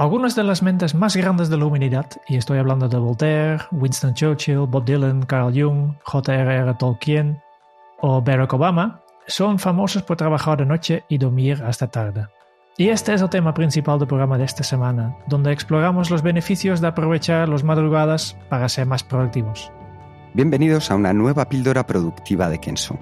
Algunas 0.00 0.34
de 0.34 0.44
las 0.44 0.62
mentes 0.62 0.94
más 0.94 1.14
grandes 1.14 1.50
de 1.50 1.58
la 1.58 1.66
humanidad, 1.66 2.06
y 2.26 2.38
estoy 2.38 2.58
hablando 2.58 2.88
de 2.88 2.96
Voltaire, 2.96 3.58
Winston 3.70 4.14
Churchill, 4.14 4.60
Bob 4.60 4.86
Dylan, 4.86 5.26
Carl 5.26 5.52
Jung, 5.52 5.92
J.R.R. 6.04 6.72
Tolkien 6.78 7.38
o 8.00 8.22
Barack 8.22 8.54
Obama, 8.54 9.02
son 9.26 9.58
famosos 9.58 10.02
por 10.02 10.16
trabajar 10.16 10.56
de 10.56 10.64
noche 10.64 11.04
y 11.10 11.18
dormir 11.18 11.62
hasta 11.62 11.88
tarde. 11.88 12.28
Y 12.78 12.88
este 12.88 13.12
es 13.12 13.20
el 13.20 13.28
tema 13.28 13.52
principal 13.52 13.98
del 13.98 14.08
programa 14.08 14.38
de 14.38 14.44
esta 14.44 14.62
semana, 14.62 15.18
donde 15.26 15.52
exploramos 15.52 16.10
los 16.10 16.22
beneficios 16.22 16.80
de 16.80 16.86
aprovechar 16.86 17.50
las 17.50 17.62
madrugadas 17.62 18.38
para 18.48 18.70
ser 18.70 18.86
más 18.86 19.04
productivos. 19.04 19.70
Bienvenidos 20.32 20.90
a 20.90 20.94
una 20.94 21.12
nueva 21.12 21.46
píldora 21.50 21.86
productiva 21.86 22.48
de 22.48 22.58
Kenso, 22.58 22.98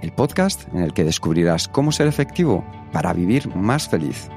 el 0.00 0.12
podcast 0.12 0.72
en 0.72 0.82
el 0.82 0.92
que 0.92 1.02
descubrirás 1.02 1.66
cómo 1.66 1.90
ser 1.90 2.06
efectivo 2.06 2.64
para 2.92 3.12
vivir 3.12 3.52
más 3.56 3.88
feliz. 3.88 4.30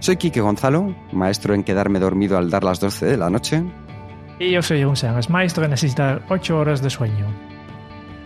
Soy 0.00 0.16
Quique 0.16 0.40
Gonzalo, 0.40 0.94
maestro 1.12 1.54
en 1.54 1.64
quedarme 1.64 1.98
dormido 1.98 2.38
al 2.38 2.50
dar 2.50 2.62
las 2.64 2.80
12 2.80 3.06
de 3.06 3.16
la 3.16 3.30
noche. 3.30 3.62
Y 4.38 4.52
yo 4.52 4.62
soy 4.62 4.84
un 4.84 4.96
Sánchez, 4.96 5.28
maestro 5.28 5.64
en 5.64 5.70
necesitar 5.70 6.24
8 6.28 6.56
horas 6.58 6.80
de 6.82 6.90
sueño. 6.90 7.26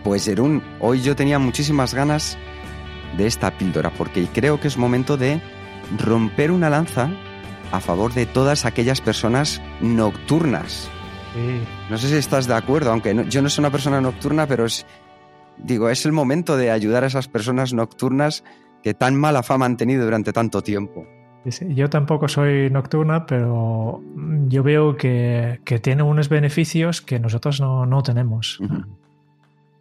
Pues 0.03 0.25
Jerún, 0.25 0.61
hoy 0.79 1.01
yo 1.01 1.15
tenía 1.15 1.39
muchísimas 1.39 1.93
ganas 1.93 2.37
de 3.17 3.25
esta 3.25 3.51
píldora 3.57 3.89
porque 3.91 4.27
creo 4.31 4.59
que 4.59 4.67
es 4.67 4.77
momento 4.77 5.17
de 5.17 5.41
romper 5.97 6.51
una 6.51 6.69
lanza 6.69 7.09
a 7.71 7.79
favor 7.79 8.13
de 8.13 8.25
todas 8.27 8.65
aquellas 8.65 9.01
personas 9.01 9.61
nocturnas. 9.81 10.89
Sí. 11.33 11.63
No 11.89 11.97
sé 11.97 12.09
si 12.09 12.15
estás 12.15 12.45
de 12.47 12.53
acuerdo, 12.53 12.91
aunque 12.91 13.13
no- 13.15 13.23
yo 13.23 13.41
no 13.41 13.49
soy 13.49 13.63
una 13.63 13.71
persona 13.71 13.99
nocturna, 13.99 14.45
pero 14.45 14.65
es, 14.65 14.85
digo, 15.57 15.89
es 15.89 16.05
el 16.05 16.11
momento 16.11 16.55
de 16.55 16.69
ayudar 16.69 17.03
a 17.03 17.07
esas 17.07 17.27
personas 17.27 17.73
nocturnas 17.73 18.43
que 18.83 18.93
tan 18.93 19.15
mala 19.15 19.41
fama 19.41 19.65
han 19.65 19.77
tenido 19.77 20.03
durante 20.03 20.31
tanto 20.33 20.61
tiempo. 20.61 21.07
Yo 21.69 21.89
tampoco 21.89 22.27
soy 22.27 22.69
nocturna, 22.69 23.25
pero 23.25 24.01
yo 24.47 24.63
veo 24.63 24.95
que, 24.95 25.59
tiene 25.81 26.03
unos 26.03 26.29
beneficios 26.29 27.01
que 27.01 27.19
nosotros 27.19 27.59
no, 27.59 27.85
no 27.85 28.01
tenemos. 28.01 28.59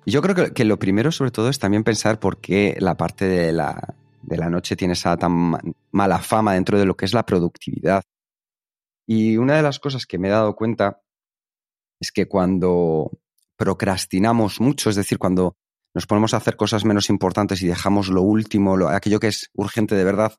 Yo 0.05 0.21
creo 0.23 0.35
que, 0.35 0.53
que 0.53 0.65
lo 0.65 0.79
primero, 0.79 1.13
sobre 1.13 1.31
todo, 1.31 1.49
es 1.49 1.59
también 1.59 1.85
pensar 1.85 2.19
por 2.19 2.39
qué 2.39 2.77
la 2.81 2.97
parte 2.97 3.27
de 3.27 3.53
la, 3.53 3.95
de 4.23 4.37
la 4.37 4.51
noche 4.51 4.75
tiene 4.75 4.95
esa 4.95 5.17
tan 5.17 5.33
ma- 5.33 5.61
mala 5.93 6.19
fama 6.19 6.55
dentro 6.55 6.79
de 6.79 6.87
lo 6.87 6.97
que 6.97 7.05
es 7.05 7.15
la 7.15 7.25
productividad. 7.25 8.03
Y 9.07 9.37
una 9.37 9.55
de 9.57 9.63
las 9.63 9.79
cosas 9.79 10.07
que 10.07 10.19
me 10.19 10.29
he 10.29 10.33
dado 10.33 10.57
cuenta 10.57 11.01
es 12.01 12.11
que 12.11 12.27
cuando 12.27 13.13
procrastinamos 13.57 14.61
mucho, 14.61 14.91
es 14.91 14.97
decir, 14.97 15.19
cuando 15.19 15.55
nos 15.95 16.07
ponemos 16.07 16.35
a 16.35 16.39
hacer 16.39 16.57
cosas 16.57 16.85
menos 16.85 17.11
importantes 17.11 17.63
y 17.63 17.69
dejamos 17.69 18.09
lo 18.09 18.23
último, 18.23 18.77
lo- 18.77 18.89
aquello 18.89 19.21
que 19.21 19.29
es 19.29 19.51
urgente 19.55 19.95
de 19.95 20.05
verdad, 20.05 20.33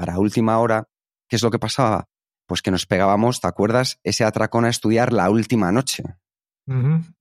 para 0.00 0.18
última 0.18 0.58
hora, 0.58 0.88
¿qué 1.28 1.36
es 1.36 1.42
lo 1.42 1.50
que 1.50 1.58
pasaba? 1.58 2.08
Pues 2.46 2.62
que 2.62 2.70
nos 2.70 2.86
pegábamos, 2.86 3.42
¿te 3.42 3.48
acuerdas? 3.48 4.00
Ese 4.02 4.24
atracón 4.24 4.64
a 4.64 4.70
estudiar 4.70 5.12
la 5.12 5.28
última 5.28 5.70
noche. 5.72 6.04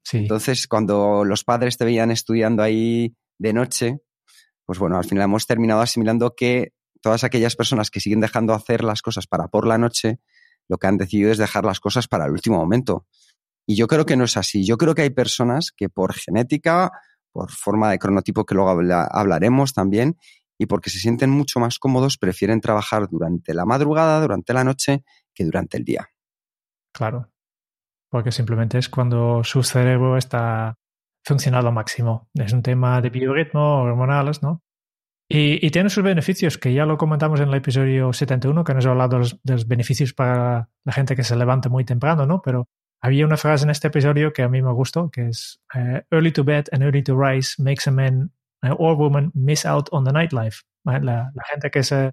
Sí. 0.04 0.20
Entonces, 0.20 0.66
cuando 0.66 1.26
los 1.26 1.44
padres 1.44 1.78
te 1.78 1.84
veían 1.84 2.10
estudiando 2.10 2.64
ahí 2.64 3.18
de 3.38 3.52
noche, 3.52 4.00
pues 4.66 4.80
bueno, 4.80 4.98
al 4.98 5.04
final 5.04 5.26
hemos 5.26 5.46
terminado 5.46 5.82
asimilando 5.82 6.36
que 6.36 6.72
todas 7.02 7.26
aquellas 7.26 7.58
personas 7.58 7.92
que 7.92 8.00
siguen 8.00 8.22
dejando 8.22 8.54
hacer 8.54 8.82
las 8.86 9.02
cosas 9.02 9.28
para 9.28 9.50
por 9.50 9.68
la 9.68 9.78
noche, 9.78 10.20
lo 10.70 10.78
que 10.78 10.88
han 10.88 10.98
decidido 10.98 11.34
es 11.34 11.38
dejar 11.38 11.66
las 11.66 11.82
cosas 11.82 12.08
para 12.08 12.28
el 12.28 12.32
último 12.32 12.60
momento. 12.60 13.06
Y 13.68 13.76
yo 13.76 13.88
creo 13.88 14.06
que 14.06 14.16
no 14.16 14.24
es 14.24 14.38
así. 14.38 14.66
Yo 14.66 14.78
creo 14.78 14.96
que 14.96 15.02
hay 15.02 15.10
personas 15.10 15.74
que 15.76 15.90
por 15.90 16.14
genética, 16.14 16.92
por 17.34 17.52
forma 17.52 17.92
de 17.92 18.00
cronotipo 18.00 18.46
que 18.46 18.56
luego 18.56 18.70
habla- 18.70 19.10
hablaremos 19.12 19.74
también, 19.74 20.18
y 20.60 20.66
porque 20.66 20.90
se 20.90 21.00
sienten 21.00 21.30
mucho 21.32 21.60
más 21.60 21.80
cómodos, 21.80 22.18
prefieren 22.18 22.60
trabajar 22.60 23.08
durante 23.10 23.54
la 23.54 23.66
madrugada, 23.66 24.20
durante 24.22 24.54
la 24.54 24.66
noche, 24.66 25.04
que 25.34 25.46
durante 25.46 25.78
el 25.78 25.86
día. 25.86 26.10
Claro. 26.94 27.32
Porque 28.12 28.32
simplemente 28.32 28.78
es 28.78 28.90
cuando 28.90 29.44
su 29.44 29.64
cerebro 29.64 30.18
está 30.18 30.78
funcionando 31.24 31.70
al 31.70 31.74
máximo. 31.74 32.30
Es 32.34 32.52
un 32.52 32.62
tema 32.62 33.00
de 33.02 33.10
biorritmo, 33.10 33.84
hormonales, 33.84 34.44
¿no? 34.44 34.62
Y, 35.32 35.70
tiene 35.70 35.92
sus 35.92 36.04
beneficios, 36.04 36.58
que 36.58 36.74
ya 36.74 36.88
lo 36.88 36.98
comentamos 36.98 37.40
en 37.40 37.50
el 37.50 37.54
episodio 37.54 38.12
71, 38.12 38.64
que 38.64 38.74
nos 38.74 38.86
ha 38.88 38.90
hablado 38.90 39.20
de 39.20 39.54
los, 39.54 39.68
beneficios 39.68 40.12
para 40.12 40.70
la 40.84 40.92
gente 40.92 41.16
que 41.16 41.24
se 41.24 41.36
levanta 41.36 41.70
muy 41.70 41.86
temprano, 41.86 42.26
¿no? 42.26 42.42
Pero 42.42 42.68
había 43.00 43.28
una 43.28 43.38
frase 43.38 43.64
en 43.64 43.70
este 43.70 43.90
episodio 43.90 44.34
que 44.34 44.42
a 44.42 44.50
mí 44.50 44.64
me 44.64 44.74
gustó, 44.74 45.12
que 45.12 45.28
es 45.28 45.62
eh, 45.76 46.04
early 46.10 46.32
to 46.32 46.44
bed 46.44 46.66
and 46.72 46.82
early 46.82 47.04
to 47.04 47.16
rise 47.16 47.62
makes 47.62 47.88
a 47.88 47.92
man 47.92 48.32
or 48.64 48.96
woman 48.96 49.32
miss 49.34 49.66
out 49.66 49.90
on 49.92 50.04
the 50.06 50.12
nightlife. 50.12 50.64
La, 50.84 51.00
la 51.00 51.44
gente 51.52 51.70
que 51.72 51.84
se, 51.84 52.12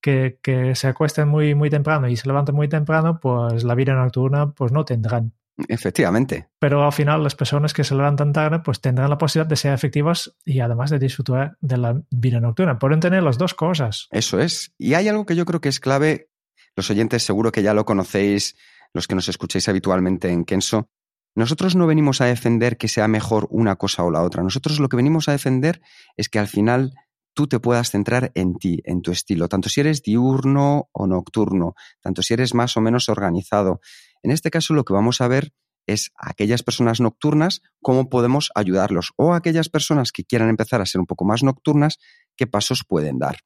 que, 0.00 0.38
que 0.42 0.74
se 0.74 0.86
acuesta 0.88 1.26
muy, 1.26 1.54
muy 1.54 1.70
temprano 1.70 2.08
y 2.08 2.16
se 2.16 2.28
levanta 2.28 2.52
muy 2.52 2.68
temprano, 2.68 3.18
pues 3.20 3.64
la 3.64 3.74
vida 3.74 3.94
nocturna 3.94 4.52
pues 4.52 4.72
no 4.72 4.84
tendrán. 4.84 5.32
Efectivamente. 5.68 6.48
Pero 6.58 6.84
al 6.84 6.92
final 6.92 7.22
las 7.22 7.34
personas 7.34 7.72
que 7.72 7.82
se 7.82 7.94
levantan 7.94 8.32
tarde 8.32 8.60
pues 8.60 8.80
tendrán 8.80 9.10
la 9.10 9.18
posibilidad 9.18 9.48
de 9.48 9.56
ser 9.56 9.72
efectivas 9.72 10.36
y 10.44 10.60
además 10.60 10.90
de 10.90 10.98
disfrutar 10.98 11.56
de 11.60 11.76
la 11.78 12.00
vida 12.10 12.40
nocturna. 12.40 12.78
Pueden 12.78 13.00
tener 13.00 13.22
las 13.22 13.38
dos 13.38 13.54
cosas. 13.54 14.08
Eso 14.10 14.38
es. 14.38 14.72
Y 14.78 14.94
hay 14.94 15.08
algo 15.08 15.24
que 15.24 15.34
yo 15.34 15.44
creo 15.44 15.60
que 15.60 15.70
es 15.70 15.80
clave. 15.80 16.28
Los 16.76 16.90
oyentes 16.90 17.22
seguro 17.22 17.52
que 17.52 17.62
ya 17.62 17.72
lo 17.72 17.86
conocéis, 17.86 18.56
los 18.92 19.08
que 19.08 19.14
nos 19.14 19.28
escucháis 19.28 19.68
habitualmente 19.68 20.30
en 20.30 20.44
Kenso. 20.44 20.90
Nosotros 21.36 21.76
no 21.76 21.86
venimos 21.86 22.22
a 22.22 22.24
defender 22.24 22.78
que 22.78 22.88
sea 22.88 23.08
mejor 23.08 23.46
una 23.50 23.76
cosa 23.76 24.02
o 24.02 24.10
la 24.10 24.22
otra. 24.22 24.42
Nosotros 24.42 24.80
lo 24.80 24.88
que 24.88 24.96
venimos 24.96 25.28
a 25.28 25.32
defender 25.32 25.82
es 26.16 26.30
que 26.30 26.38
al 26.38 26.48
final 26.48 26.94
tú 27.34 27.46
te 27.46 27.60
puedas 27.60 27.90
centrar 27.90 28.32
en 28.34 28.54
ti, 28.54 28.80
en 28.84 29.02
tu 29.02 29.12
estilo, 29.12 29.46
tanto 29.46 29.68
si 29.68 29.80
eres 29.80 30.02
diurno 30.02 30.88
o 30.92 31.06
nocturno, 31.06 31.74
tanto 32.00 32.22
si 32.22 32.32
eres 32.32 32.54
más 32.54 32.78
o 32.78 32.80
menos 32.80 33.10
organizado. 33.10 33.80
En 34.22 34.30
este 34.30 34.50
caso 34.50 34.72
lo 34.72 34.84
que 34.84 34.94
vamos 34.94 35.20
a 35.20 35.28
ver 35.28 35.52
es 35.86 36.10
a 36.16 36.30
aquellas 36.30 36.62
personas 36.62 37.00
nocturnas, 37.00 37.60
cómo 37.82 38.08
podemos 38.08 38.50
ayudarlos, 38.54 39.12
o 39.16 39.34
a 39.34 39.36
aquellas 39.36 39.68
personas 39.68 40.12
que 40.12 40.24
quieran 40.24 40.48
empezar 40.48 40.80
a 40.80 40.86
ser 40.86 41.00
un 41.02 41.06
poco 41.06 41.26
más 41.26 41.42
nocturnas, 41.42 41.98
qué 42.34 42.46
pasos 42.46 42.82
pueden 42.88 43.18
dar. 43.18 43.40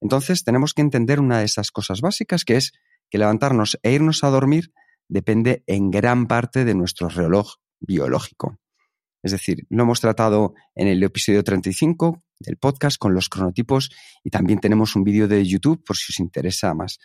Entonces 0.00 0.44
tenemos 0.44 0.72
que 0.72 0.80
entender 0.80 1.20
una 1.20 1.40
de 1.40 1.44
esas 1.44 1.70
cosas 1.70 2.00
básicas, 2.00 2.46
que 2.46 2.56
es 2.56 2.72
que 3.10 3.18
levantarnos 3.18 3.78
e 3.82 3.92
irnos 3.92 4.24
a 4.24 4.30
dormir 4.30 4.72
depende 5.08 5.62
en 5.66 5.90
gran 5.90 6.26
parte 6.26 6.64
de 6.64 6.74
nuestro 6.74 7.08
reloj 7.08 7.54
biológico. 7.80 8.58
Es 9.22 9.32
decir, 9.32 9.66
lo 9.70 9.84
hemos 9.84 10.00
tratado 10.00 10.54
en 10.74 10.86
el 10.86 11.02
episodio 11.02 11.42
35 11.42 12.22
del 12.40 12.58
podcast 12.58 12.98
con 12.98 13.14
los 13.14 13.28
cronotipos 13.28 13.90
y 14.22 14.30
también 14.30 14.60
tenemos 14.60 14.96
un 14.96 15.04
vídeo 15.04 15.26
de 15.28 15.44
YouTube 15.44 15.82
por 15.82 15.96
si 15.96 16.12
os 16.12 16.20
interesa 16.20 16.74
más. 16.74 16.98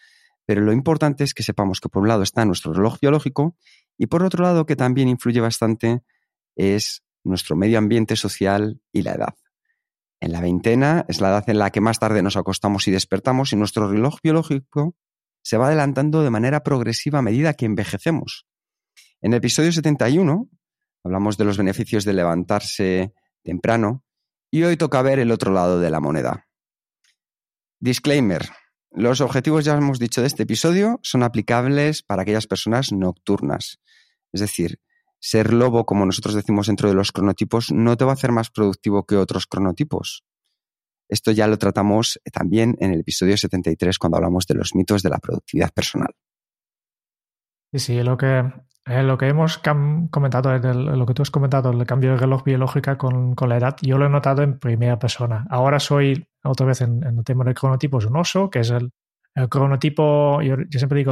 Pero 0.46 0.62
lo 0.62 0.74
importante 0.74 1.24
es 1.24 1.34
que 1.34 1.44
sepamos 1.44 1.80
que 1.80 1.90
por 1.90 2.02
un 2.02 2.10
lado 2.10 2.24
está 2.24 2.44
nuestro 2.44 2.74
reloj 2.74 3.00
biológico 3.00 3.56
y 3.98 4.08
por 4.08 4.24
otro 4.24 4.44
lado 4.44 4.66
que 4.66 4.76
también 4.76 5.08
influye 5.08 5.40
bastante 5.40 6.02
es 6.56 7.04
nuestro 7.24 7.56
medio 7.56 7.78
ambiente 7.78 8.16
social 8.16 8.82
y 8.92 9.04
la 9.04 9.14
edad. 9.14 9.36
En 10.20 10.34
la 10.34 10.42
veintena 10.42 11.06
es 11.08 11.22
la 11.22 11.30
edad 11.30 11.50
en 11.50 11.60
la 11.60 11.70
que 11.70 11.80
más 11.80 12.00
tarde 12.00 12.22
nos 12.22 12.36
acostamos 12.36 12.88
y 12.88 12.92
despertamos 12.92 13.54
y 13.54 13.56
nuestro 13.56 13.90
reloj 13.90 14.18
biológico 14.22 14.96
se 15.50 15.58
va 15.58 15.66
adelantando 15.66 16.22
de 16.22 16.30
manera 16.30 16.62
progresiva 16.62 17.18
a 17.18 17.22
medida 17.24 17.56
que 17.56 17.66
envejecemos. 17.66 18.46
En 19.20 19.34
el 19.34 19.38
episodio 19.38 19.72
71 19.72 20.48
hablamos 21.04 21.38
de 21.38 21.46
los 21.46 21.58
beneficios 21.58 22.06
de 22.06 22.14
levantarse 22.14 23.16
temprano 23.42 24.04
y 24.52 24.62
hoy 24.62 24.78
toca 24.78 25.02
ver 25.02 25.18
el 25.18 25.32
otro 25.32 25.52
lado 25.52 25.80
de 25.80 25.90
la 25.90 26.00
moneda. 26.00 26.46
Disclaimer. 27.80 28.48
Los 28.92 29.22
objetivos, 29.22 29.66
ya 29.66 29.76
hemos 29.76 29.98
dicho, 29.98 30.22
de 30.22 30.28
este 30.28 30.44
episodio 30.44 31.00
son 31.02 31.24
aplicables 31.24 32.04
para 32.04 32.22
aquellas 32.22 32.46
personas 32.46 32.92
nocturnas. 32.92 33.80
Es 34.32 34.42
decir, 34.42 34.80
ser 35.20 35.52
lobo, 35.52 35.88
como 35.88 36.06
nosotros 36.06 36.36
decimos 36.36 36.68
dentro 36.68 36.90
de 36.90 36.94
los 36.94 37.12
cronotipos, 37.12 37.72
no 37.72 37.98
te 37.98 38.06
va 38.06 38.12
a 38.12 38.14
hacer 38.14 38.32
más 38.32 38.52
productivo 38.52 39.08
que 39.08 39.16
otros 39.16 39.48
cronotipos. 39.48 40.24
Esto 41.10 41.32
ya 41.32 41.48
lo 41.48 41.58
tratamos 41.58 42.20
también 42.32 42.78
en 42.80 42.94
el 42.94 43.02
episodio 43.02 43.36
73 43.36 43.98
cuando 43.98 44.18
hablamos 44.18 44.46
de 44.46 44.56
los 44.56 44.76
mitos 44.76 45.04
de 45.04 45.10
la 45.10 45.18
productividad 45.18 45.72
personal. 45.72 46.14
Sí, 47.72 47.80
sí, 47.80 48.04
lo 48.04 48.18
que 48.18 48.52
Eh, 48.90 49.04
lo 49.04 49.20
que 49.20 49.28
hemos 49.28 49.60
comentado, 50.10 50.58
lo 50.58 51.06
que 51.06 51.14
tú 51.14 51.22
has 51.22 51.30
comentado, 51.30 51.70
el 51.70 51.86
cambio 51.86 52.12
de 52.12 52.18
reloj 52.18 52.44
biológica 52.44 52.98
con, 52.98 53.36
con, 53.36 53.50
la 53.50 53.58
edad, 53.58 53.76
yo 53.84 54.00
lo 54.00 54.08
he 54.08 54.10
notado 54.10 54.42
en 54.42 54.58
primera 54.58 54.98
persona. 54.98 55.46
Ahora 55.52 55.80
soy, 55.80 56.28
otra 56.44 56.66
vez 56.66 56.82
en, 56.82 57.04
el 57.04 57.24
tema 57.24 57.44
del 57.44 57.54
cronotipo, 57.54 58.00
es 58.00 58.06
un 58.06 58.16
oso, 58.16 58.50
que 58.50 58.62
es 58.62 58.72
el, 58.72 58.92
el 59.36 59.48
cronotipo, 59.48 60.42
yo, 60.42 60.56
siempre 60.72 60.98
digo 60.98 61.12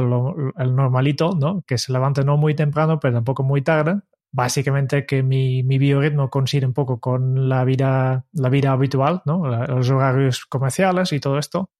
el 0.56 0.74
normalito, 0.74 1.36
¿no? 1.38 1.62
que 1.66 1.78
se 1.78 1.92
levanta 1.92 2.22
no 2.22 2.36
muy 2.36 2.56
temprano, 2.56 2.98
pero 2.98 3.14
tampoco 3.14 3.44
muy 3.44 3.62
tarde. 3.62 4.00
Básicamente 4.30 5.06
que 5.06 5.22
mi, 5.22 5.62
mi 5.62 5.78
biorritmo 5.78 6.28
coincide 6.28 6.66
un 6.66 6.74
poco 6.74 7.00
con 7.00 7.48
la 7.48 7.64
vida, 7.64 8.26
la 8.32 8.48
vida 8.50 8.72
habitual, 8.72 9.22
¿no? 9.24 9.46
los 9.46 9.90
horarios 9.90 10.44
comerciales 10.46 11.12
y 11.12 11.20
todo 11.20 11.38
esto. 11.38 11.70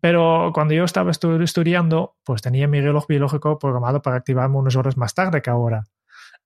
Pero 0.00 0.52
cuando 0.54 0.74
yo 0.74 0.84
estaba 0.84 1.10
estudiando, 1.10 2.16
pues 2.24 2.42
tenía 2.42 2.68
mi 2.68 2.80
reloj 2.80 3.06
biológico 3.08 3.58
programado 3.58 4.02
para 4.02 4.16
activarme 4.16 4.56
unas 4.56 4.76
horas 4.76 4.96
más 4.96 5.14
tarde 5.14 5.42
que 5.42 5.50
ahora. 5.50 5.84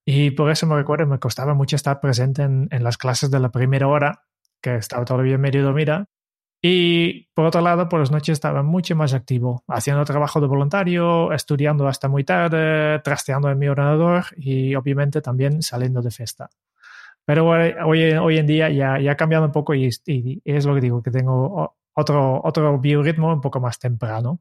Y 0.05 0.31
por 0.31 0.49
eso 0.51 0.65
me 0.67 0.75
recuerdo, 0.75 1.05
me 1.05 1.19
costaba 1.19 1.53
mucho 1.53 1.75
estar 1.75 1.99
presente 1.99 2.43
en, 2.43 2.67
en 2.71 2.83
las 2.83 2.97
clases 2.97 3.29
de 3.29 3.39
la 3.39 3.51
primera 3.51 3.87
hora, 3.87 4.23
que 4.61 4.75
estaba 4.75 5.05
todavía 5.05 5.37
medio 5.37 5.63
dormida. 5.63 6.07
Y 6.65 7.27
por 7.33 7.45
otro 7.45 7.59
lado, 7.59 7.89
por 7.89 7.99
las 7.99 8.09
noches 8.09 8.31
estaba 8.31 8.63
mucho 8.63 8.95
más 8.95 9.13
activo, 9.13 9.65
haciendo 9.67 10.05
trabajo 10.05 10.39
de 10.39 10.47
voluntario, 10.47 11.33
estudiando 11.33 11.89
hasta 11.89 12.07
muy 12.07 12.23
tarde, 12.23 12.99
trasteando 12.99 13.49
en 13.49 13.59
mi 13.59 13.67
ordenador 13.67 14.27
y 14.37 14.73
obviamente 14.73 15.21
también 15.21 15.61
saliendo 15.61 16.01
de 16.01 16.09
fiesta. 16.09 16.49
Pero 17.25 17.49
hoy, 17.49 18.13
hoy 18.13 18.37
en 18.37 18.47
día 18.47 18.69
ya, 18.69 18.97
ya 18.97 19.11
ha 19.11 19.17
cambiado 19.17 19.43
un 19.43 19.51
poco 19.51 19.75
y, 19.75 19.89
y, 20.05 20.41
es 20.45 20.65
lo 20.65 20.73
que 20.73 20.79
digo, 20.79 21.03
que 21.03 21.11
tengo 21.11 21.75
otro, 21.95 22.41
otro 22.41 22.79
biorritmo 22.79 23.33
un 23.33 23.41
poco 23.41 23.59
más 23.59 23.77
temprano. 23.77 24.39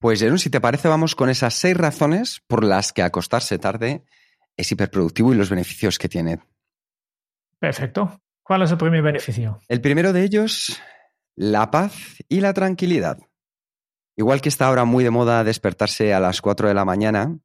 Pues 0.00 0.18
Jerón, 0.18 0.40
si 0.40 0.50
te 0.50 0.60
parece, 0.60 0.88
vamos 0.88 1.14
con 1.14 1.30
esas 1.30 1.54
seis 1.54 1.76
razones 1.76 2.42
por 2.48 2.64
las 2.64 2.92
que 2.92 3.02
acostarse 3.02 3.60
tarde 3.60 4.02
es 4.56 4.72
hiperproductivo 4.72 5.32
y 5.32 5.36
los 5.36 5.50
beneficios 5.50 6.00
que 6.00 6.08
tiene. 6.08 6.40
Perfecto. 7.60 8.20
¿Cuál 8.42 8.62
es 8.62 8.72
el 8.72 8.78
primer 8.78 9.02
beneficio? 9.02 9.60
El 9.68 9.80
primero 9.80 10.12
de 10.12 10.24
ellos, 10.24 10.80
la 11.38 11.70
paz 11.70 11.94
y 12.28 12.40
la 12.40 12.52
tranquilidad. 12.52 13.16
Igual 14.16 14.40
que 14.40 14.48
está 14.48 14.66
ahora 14.66 14.84
muy 14.84 15.04
de 15.04 15.10
moda 15.10 15.44
despertarse 15.44 16.12
a 16.12 16.18
las 16.18 16.42
4 16.42 16.66
de 16.66 16.74
la 16.74 16.84
mañana, 16.84 17.38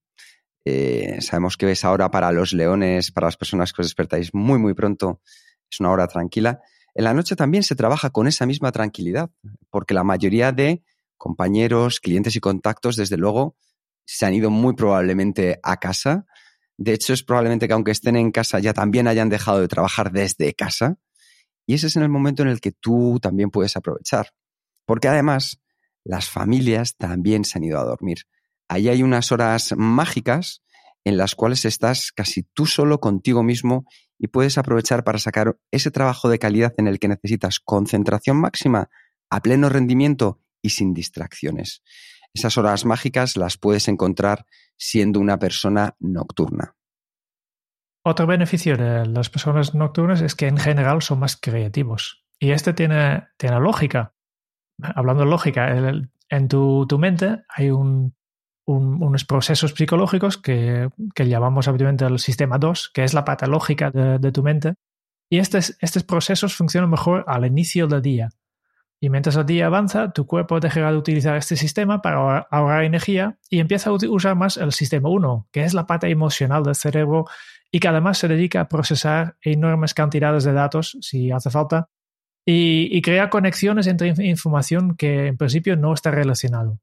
eh, 0.66 1.18
sabemos 1.22 1.58
que 1.58 1.70
es 1.70 1.86
ahora 1.86 2.10
para 2.10 2.32
los 2.32 2.54
leones, 2.54 3.12
para 3.12 3.28
las 3.28 3.38
personas 3.38 3.72
que 3.72 3.84
os 3.84 3.88
despertáis 3.88 4.34
muy, 4.34 4.58
muy 4.58 4.74
pronto, 4.74 5.22
es 5.70 5.80
una 5.80 5.92
hora 5.92 6.08
tranquila. 6.08 6.60
En 6.96 7.04
la 7.04 7.14
noche 7.14 7.36
también 7.36 7.62
se 7.62 7.76
trabaja 7.76 8.10
con 8.10 8.26
esa 8.26 8.48
misma 8.48 8.72
tranquilidad, 8.72 9.30
porque 9.70 9.94
la 9.94 10.04
mayoría 10.04 10.52
de 10.52 10.82
compañeros, 11.16 12.00
clientes 12.00 12.36
y 12.36 12.40
contactos, 12.40 12.96
desde 12.96 13.18
luego, 13.18 13.58
se 14.06 14.26
han 14.26 14.34
ido 14.34 14.50
muy 14.50 14.74
probablemente 14.74 15.60
a 15.62 15.78
casa. 15.78 16.26
De 16.78 16.94
hecho, 16.94 17.14
es 17.14 17.22
probablemente 17.22 17.68
que 17.68 17.74
aunque 17.74 17.92
estén 17.92 18.16
en 18.16 18.32
casa 18.32 18.58
ya 18.58 18.74
también 18.74 19.08
hayan 19.08 19.30
dejado 19.30 19.62
de 19.62 19.68
trabajar 19.68 20.12
desde 20.12 20.56
casa. 20.56 20.98
Y 21.66 21.76
ese 21.76 21.88
es 21.88 21.96
en 21.96 22.04
el 22.04 22.10
momento 22.10 22.44
en 22.44 22.50
el 22.50 22.62
que 22.62 22.72
tú 22.72 23.20
también 23.22 23.50
puedes 23.50 23.76
aprovechar. 23.78 24.30
Porque 24.86 25.08
además, 25.08 25.62
las 26.04 26.30
familias 26.30 26.96
también 26.98 27.46
se 27.46 27.58
han 27.58 27.64
ido 27.64 27.80
a 27.80 27.86
dormir. 27.86 28.20
Ahí 28.68 28.90
hay 28.90 29.04
unas 29.04 29.32
horas 29.32 29.74
mágicas 29.78 30.62
en 31.06 31.18
las 31.18 31.36
cuales 31.36 31.66
estás 31.66 32.12
casi 32.12 32.44
tú 32.54 32.66
solo 32.66 33.00
contigo 33.00 33.44
mismo 33.44 33.86
y 34.18 34.28
puedes 34.28 34.58
aprovechar 34.58 35.04
para 35.04 35.20
sacar 35.20 35.58
ese 35.72 35.92
trabajo 35.92 36.30
de 36.30 36.40
calidad 36.40 36.74
en 36.78 36.88
el 36.88 37.00
que 37.00 37.10
necesitas 37.10 37.60
concentración 37.60 38.38
máxima, 38.38 38.90
a 39.30 39.42
pleno 39.42 39.70
rendimiento 39.70 40.42
y 40.62 40.70
sin 40.70 40.94
distracciones. 40.94 41.84
Esas 42.34 42.58
horas 42.58 42.86
mágicas 42.86 43.38
las 43.38 43.58
puedes 43.58 43.88
encontrar 43.88 44.46
siendo 44.78 45.20
una 45.20 45.40
persona 45.40 45.96
nocturna. 46.00 46.76
Otro 48.06 48.28
beneficio 48.28 48.76
de 48.76 49.06
las 49.06 49.30
personas 49.30 49.74
nocturnas 49.74 50.22
es 50.22 50.36
que 50.36 50.48
en 50.48 50.58
general 50.58 51.02
son 51.02 51.20
más 51.20 51.38
creativos. 51.38 52.26
Y 52.38 52.52
este 52.52 52.74
tiene, 52.74 53.28
tiene 53.38 53.60
lógica. 53.62 54.14
Hablando 54.82 55.24
de 55.24 55.30
lógica, 55.30 55.70
en 56.30 56.48
tu, 56.50 56.86
tu 56.88 57.00
mente 57.00 57.44
hay 57.48 57.70
un, 57.70 58.14
unos 58.66 59.24
procesos 59.24 59.72
psicológicos 59.72 60.38
que, 60.38 60.90
que, 61.16 61.28
llamamos 61.28 61.68
habitualmente 61.68 62.06
el 62.06 62.20
sistema 62.20 62.58
2, 62.58 62.92
que 62.94 63.04
es 63.06 63.14
la 63.14 63.24
pata 63.24 63.48
lógica 63.48 63.92
de, 63.92 64.32
tu 64.32 64.44
mente. 64.44 64.76
Y 65.30 65.40
estos, 65.40 65.78
estos 65.80 66.04
procesos 66.04 66.56
funcionan 66.56 66.90
mejor 66.90 67.24
al 67.28 67.46
inicio 67.46 67.88
del 67.88 68.02
día. 68.02 68.30
Y 69.00 69.10
mientras 69.10 69.36
el 69.36 69.46
día 69.46 69.66
avanza, 69.66 70.12
tu 70.12 70.26
cuerpo 70.26 70.60
dejará 70.60 70.92
de 70.92 70.98
utilizar 70.98 71.36
este 71.36 71.56
sistema 71.58 72.02
para 72.02 72.48
ahorrar 72.50 72.84
energía 72.84 73.38
y 73.50 73.60
empieza 73.60 73.90
a 73.90 73.94
usar 73.94 74.36
más 74.36 74.58
el 74.58 74.72
sistema 74.72 75.10
1, 75.10 75.50
que 75.52 75.64
es 75.64 75.74
la 75.74 75.86
pata 75.86 76.08
emocional 76.08 76.64
del 76.64 76.76
cerebro 76.76 77.26
y 77.74 77.80
que 77.80 77.88
además 77.88 78.20
se 78.20 78.28
dedica 78.28 78.62
a 78.62 78.70
procesar 78.70 79.36
enormes 79.42 79.96
cantidades 79.96 80.44
de 80.44 80.54
datos, 80.54 80.96
si 81.02 81.32
hace 81.32 81.50
falta, 81.50 81.90
y, 82.46 82.88
y 82.96 83.02
crear 83.02 83.32
conexiones 83.32 83.88
entre 83.88 84.14
información 84.28 84.96
que 84.96 85.26
en 85.26 85.38
principio 85.38 85.76
no 85.76 85.92
está 85.92 86.12
relacionado. 86.12 86.80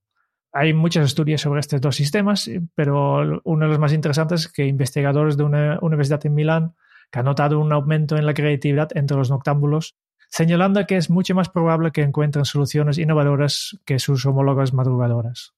Hay 0.53 0.75
muchos 0.75 1.05
estudios 1.05 1.43
sobre 1.43 1.61
estos 1.61 1.81
dos 1.81 1.95
sistemas, 1.95 2.51
pero 2.75 3.41
uno 3.45 3.65
de 3.65 3.71
los 3.71 3.79
más 3.79 3.93
interesantes 3.93 4.41
es 4.41 4.49
que 4.53 4.67
investigadores 4.67 5.37
de 5.37 5.45
una 5.45 5.79
universidad 5.81 6.27
en 6.27 6.35
Milán 6.35 6.75
han 7.13 7.25
notado 7.25 7.61
un 7.61 7.73
aumento 7.73 8.17
en 8.17 8.27
la 8.27 8.35
creatividad 8.35 8.89
entre 8.97 9.17
los 9.17 9.31
noctámbulos, 9.31 9.97
señalando 10.29 10.85
que 10.87 10.97
es 10.97 11.09
mucho 11.09 11.37
más 11.37 11.49
probable 11.49 11.93
que 11.93 12.03
encuentren 12.03 12.45
soluciones 12.45 12.99
innovadoras 12.99 13.79
que 13.85 14.01
sus 14.01 14.27
homólogos 14.27 14.73
madrugadoras. 14.73 15.55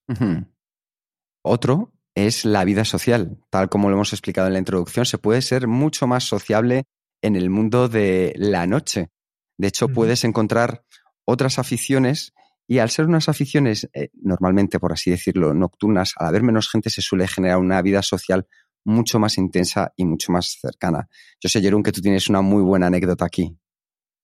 Otro 1.43 1.90
es 2.14 2.44
la 2.44 2.64
vida 2.64 2.84
social. 2.84 3.38
Tal 3.50 3.68
como 3.68 3.88
lo 3.88 3.96
hemos 3.96 4.12
explicado 4.12 4.46
en 4.46 4.52
la 4.54 4.58
introducción, 4.58 5.06
se 5.06 5.18
puede 5.18 5.42
ser 5.42 5.66
mucho 5.66 6.06
más 6.06 6.24
sociable 6.24 6.84
en 7.22 7.36
el 7.36 7.50
mundo 7.50 7.88
de 7.88 8.34
la 8.36 8.66
noche. 8.66 9.10
De 9.58 9.68
hecho, 9.68 9.88
puedes 9.88 10.24
encontrar 10.24 10.84
otras 11.24 11.58
aficiones 11.58 12.32
y 12.66 12.78
al 12.78 12.90
ser 12.90 13.06
unas 13.06 13.28
aficiones, 13.28 13.88
eh, 13.92 14.10
normalmente, 14.14 14.78
por 14.78 14.92
así 14.92 15.10
decirlo, 15.10 15.54
nocturnas, 15.54 16.14
al 16.16 16.28
haber 16.28 16.42
menos 16.42 16.70
gente 16.70 16.90
se 16.90 17.02
suele 17.02 17.28
generar 17.28 17.58
una 17.58 17.80
vida 17.82 18.02
social 18.02 18.46
mucho 18.84 19.18
más 19.18 19.38
intensa 19.38 19.92
y 19.96 20.04
mucho 20.04 20.32
más 20.32 20.58
cercana. 20.60 21.08
Yo 21.40 21.48
sé, 21.48 21.60
Jerón, 21.60 21.82
que 21.82 21.92
tú 21.92 22.00
tienes 22.00 22.28
una 22.28 22.40
muy 22.40 22.62
buena 22.62 22.88
anécdota 22.88 23.24
aquí. 23.24 23.56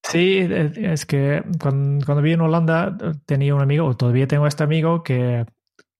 Sí, 0.02 0.38
es 0.38 1.04
que 1.06 1.42
cuando, 1.60 2.04
cuando 2.06 2.24
en 2.24 2.40
Holanda 2.40 2.96
tenía 3.26 3.54
un 3.54 3.60
amigo, 3.60 3.86
o 3.86 3.96
todavía 3.96 4.26
tengo 4.26 4.46
este 4.46 4.64
amigo, 4.64 5.02
que, 5.02 5.44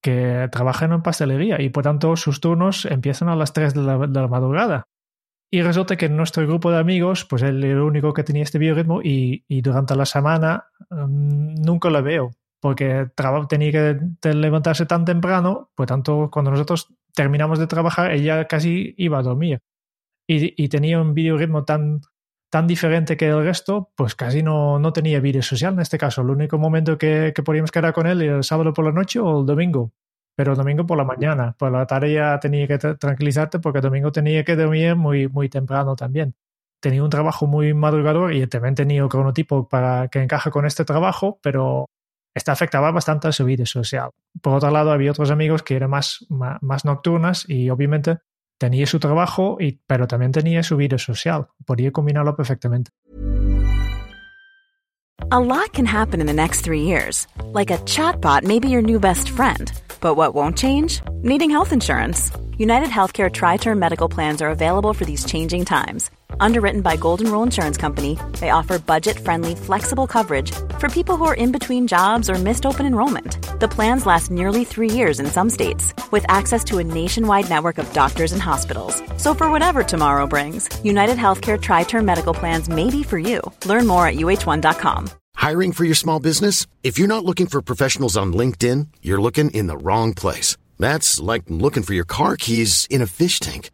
que 0.09 0.49
trabaja 0.51 0.87
en 0.87 1.03
pastelería 1.03 1.61
y 1.61 1.69
por 1.69 1.85
tanto 1.85 2.17
sus 2.17 2.41
turnos 2.41 2.87
empiezan 2.87 3.29
a 3.29 3.37
las 3.37 3.53
3 3.53 3.75
de 3.75 3.83
la, 3.83 4.27
madrugada. 4.27 4.85
Y 5.51 5.61
resulta 5.61 5.97
que 5.97 6.07
en 6.07 6.17
nuestro 6.17 6.47
grupo 6.47 6.71
de 6.71 6.79
amigos, 6.79 7.27
pues 7.27 7.43
él 7.43 7.63
era 7.63 7.75
el 7.75 7.81
único 7.81 8.15
que 8.15 8.25
tenía 8.25 8.43
este 8.43 8.59
biorritmo 8.59 9.03
y, 9.03 9.45
y 9.49 9.61
durante 9.61 9.95
la 9.97 10.07
semana 10.07 10.65
um, 10.91 11.55
nunca 11.57 11.91
lo 11.91 12.03
veo, 12.03 12.31
porque 12.59 13.11
tenía 13.51 13.71
que 13.71 14.35
levantarse 14.35 14.87
tan 14.87 15.05
temprano, 15.05 15.71
por 15.75 15.87
tanto, 15.87 16.31
cuando 16.33 16.53
nosotros 16.53 16.89
terminamos 17.15 17.59
de 17.59 17.67
trabajar, 17.67 18.11
ella 18.13 18.47
casi 18.47 18.95
iba 18.97 19.19
a 19.19 19.23
dormir. 19.23 19.61
Y, 20.27 20.63
y 20.63 20.69
tenía 20.69 21.03
un 21.03 21.13
biorritmo 21.13 21.65
tan, 21.65 22.01
tan 22.51 22.67
diferente 22.67 23.17
que 23.17 23.29
el 23.29 23.43
resto, 23.45 23.91
pues 23.97 24.15
casi 24.15 24.43
no, 24.43 24.79
no 24.79 24.93
tenía 24.93 25.21
vida 25.21 25.43
social 25.43 25.75
en 25.75 25.81
este 25.81 25.99
caso. 25.99 26.23
El 26.23 26.31
único 26.31 26.59
momento 26.59 26.99
que, 26.99 27.33
que 27.35 27.43
podíamos 27.43 27.71
quedar 27.71 27.93
con 27.93 28.07
él 28.07 28.23
era 28.23 28.37
el 28.37 28.45
sábado 28.45 28.73
por 28.73 28.85
la 28.85 28.93
noche 28.93 29.19
o 29.21 29.41
el 29.41 29.47
domingo 29.47 29.93
pero 30.39 30.55
domingo 30.55 30.87
por 30.87 30.97
la 30.97 31.03
mañana. 31.03 31.57
Por 31.59 31.73
la 31.73 31.85
tarde 31.85 32.13
ya 32.13 32.39
tenía 32.39 32.69
que 32.69 32.79
tranquilizarte 32.79 33.59
porque 33.59 33.81
domingo 33.81 34.13
tenía 34.13 34.45
que 34.45 34.55
dormir 34.55 34.95
muy, 34.95 35.27
muy 35.27 35.49
temprano 35.49 35.97
también. 35.97 36.37
Tenía 36.79 37.03
un 37.03 37.11
trabajo 37.11 37.49
muy 37.49 37.75
madrugador 37.75 38.33
y 38.33 38.47
también 38.47 38.77
tenía 38.77 39.03
un 39.03 39.09
cronotipo 39.09 39.69
para 39.69 40.07
que 40.07 40.23
encaje 40.23 40.53
con 40.53 40.65
este 40.65 40.85
trabajo, 40.85 41.41
pero 41.43 41.87
esta 42.37 42.53
afectaba 42.53 42.93
bastante 42.93 43.27
a 43.27 43.33
su 43.33 43.45
vida 43.45 43.67
social. 43.67 44.11
Por 44.41 44.55
otro 44.55 44.71
lado, 44.71 44.93
había 44.93 45.11
otros 45.11 45.33
amigos 45.33 45.65
que 45.65 45.75
eran 45.75 45.91
más, 45.91 46.25
más, 46.29 46.63
más 46.63 46.85
nocturnas 46.85 47.45
y 47.49 47.69
obviamente 47.71 48.19
tenía 48.59 48.87
su 48.87 48.99
trabajo, 48.99 49.57
y, 49.61 49.81
pero 49.87 50.07
también 50.07 50.33
tenía 50.33 50.63
su 50.63 50.77
vida 50.77 50.99
social. 50.99 51.49
Podía 51.65 51.93
combinarlo 51.93 52.37
perfectamente. 52.37 52.91
A 55.31 55.41
lot 55.41 55.73
can 55.73 55.85
happen 55.85 56.21
in 56.21 56.27
the 56.27 56.33
next 56.33 56.63
three 56.63 56.83
years. 56.83 57.27
Like 57.53 57.71
a 57.71 57.79
chatbot 57.79 58.45
may 58.45 58.61
be 58.61 58.69
your 58.69 58.83
new 58.83 58.99
best 58.99 59.29
friend. 59.29 59.71
But 60.01 60.17
what 60.17 60.35
won't 60.35 60.57
change? 60.57 61.03
Needing 61.23 61.51
health 61.51 61.73
insurance. 61.73 62.31
United 62.57 62.89
Healthcare 62.89 63.31
Tri 63.31 63.57
Term 63.57 63.79
Medical 63.79 64.09
Plans 64.09 64.43
are 64.43 64.49
available 64.49 64.93
for 64.95 65.05
these 65.05 65.25
changing 65.25 65.65
times. 65.65 66.11
Underwritten 66.41 66.83
by 66.83 66.97
Golden 66.97 67.31
Rule 67.31 67.43
Insurance 67.43 67.77
Company, 67.77 68.19
they 68.41 68.51
offer 68.51 68.79
budget 68.79 69.19
friendly, 69.19 69.55
flexible 69.55 70.07
coverage 70.07 70.51
for 70.79 70.89
people 70.89 71.17
who 71.17 71.25
are 71.25 71.35
in 71.35 71.53
between 71.53 71.87
jobs 71.87 72.31
or 72.31 72.35
missed 72.35 72.65
open 72.65 72.87
enrollment. 72.87 73.39
The 73.59 73.67
plans 73.69 74.07
last 74.07 74.31
nearly 74.31 74.65
three 74.65 74.91
years 74.91 75.19
in 75.19 75.27
some 75.27 75.51
states, 75.51 75.93
with 76.13 76.25
access 76.29 76.63
to 76.65 76.79
a 76.79 76.85
nationwide 76.85 77.51
network 77.51 77.79
of 77.79 77.93
doctors 77.93 78.31
and 78.31 78.41
hospitals. 78.41 79.03
So, 79.17 79.35
for 79.35 79.51
whatever 79.51 79.83
tomorrow 79.83 80.29
brings, 80.29 80.69
United 80.85 81.17
Healthcare 81.17 81.61
Tri 81.61 81.83
Term 81.83 82.05
Medical 82.05 82.35
Plans 82.35 82.69
may 82.69 82.89
be 82.89 83.03
for 83.03 83.19
you. 83.19 83.41
Learn 83.67 83.87
more 83.89 84.07
at 84.07 84.15
uh1.com. 84.15 85.11
Hiring 85.35 85.73
for 85.73 85.85
your 85.85 85.97
small 85.97 86.21
business? 86.21 86.67
If 86.85 86.99
you're 86.99 87.15
not 87.15 87.25
looking 87.25 87.47
for 87.47 87.61
professionals 87.61 88.17
on 88.17 88.33
LinkedIn, 88.33 88.89
you're 89.03 89.21
looking 89.21 89.51
in 89.51 89.67
the 89.67 89.77
wrong 89.77 90.15
place. 90.15 90.57
That's 90.79 91.19
like 91.19 91.43
looking 91.49 91.83
for 91.83 91.95
your 91.95 92.05
car 92.05 92.37
keys 92.37 92.87
in 92.91 93.03
a 93.03 93.07
fish 93.09 93.41
tank. 93.41 93.71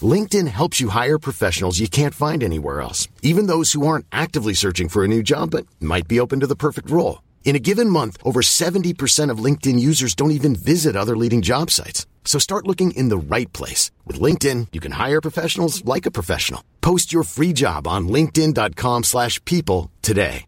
LinkedIn 0.00 0.48
helps 0.48 0.80
you 0.80 0.88
hire 0.88 1.18
professionals 1.18 1.78
you 1.78 1.88
can't 1.88 2.14
find 2.14 2.42
anywhere 2.42 2.80
else, 2.80 3.06
even 3.22 3.48
those 3.48 3.72
who 3.72 3.86
aren't 3.86 4.06
actively 4.12 4.54
searching 4.54 4.88
for 4.88 5.04
a 5.04 5.08
new 5.08 5.22
job 5.22 5.50
but 5.50 5.66
might 5.78 6.08
be 6.08 6.20
open 6.20 6.40
to 6.40 6.46
the 6.46 6.56
perfect 6.56 6.90
role. 6.90 7.18
In 7.44 7.56
a 7.56 7.64
given 7.70 7.88
month, 7.88 8.18
over 8.24 8.42
70% 8.42 9.32
of 9.32 9.42
LinkedIn 9.42 9.80
users 9.80 10.14
don't 10.14 10.32
even 10.32 10.54
visit 10.54 10.94
other 10.94 11.16
leading 11.16 11.40
job 11.40 11.70
sites. 11.70 12.06
So 12.24 12.38
start 12.38 12.66
looking 12.66 12.90
in 12.90 13.08
the 13.08 13.16
right 13.16 13.50
place. 13.54 13.90
With 14.06 14.20
LinkedIn, 14.20 14.68
you 14.72 14.80
can 14.80 14.92
hire 14.92 15.22
professionals 15.22 15.82
like 15.86 16.06
a 16.06 16.12
professional. 16.12 16.62
Post 16.82 17.10
your 17.10 17.24
free 17.24 17.54
job 17.54 17.88
on 17.88 18.08
linkedin.com 18.08 19.04
slash 19.04 19.42
people 19.46 19.90
today. 20.02 20.44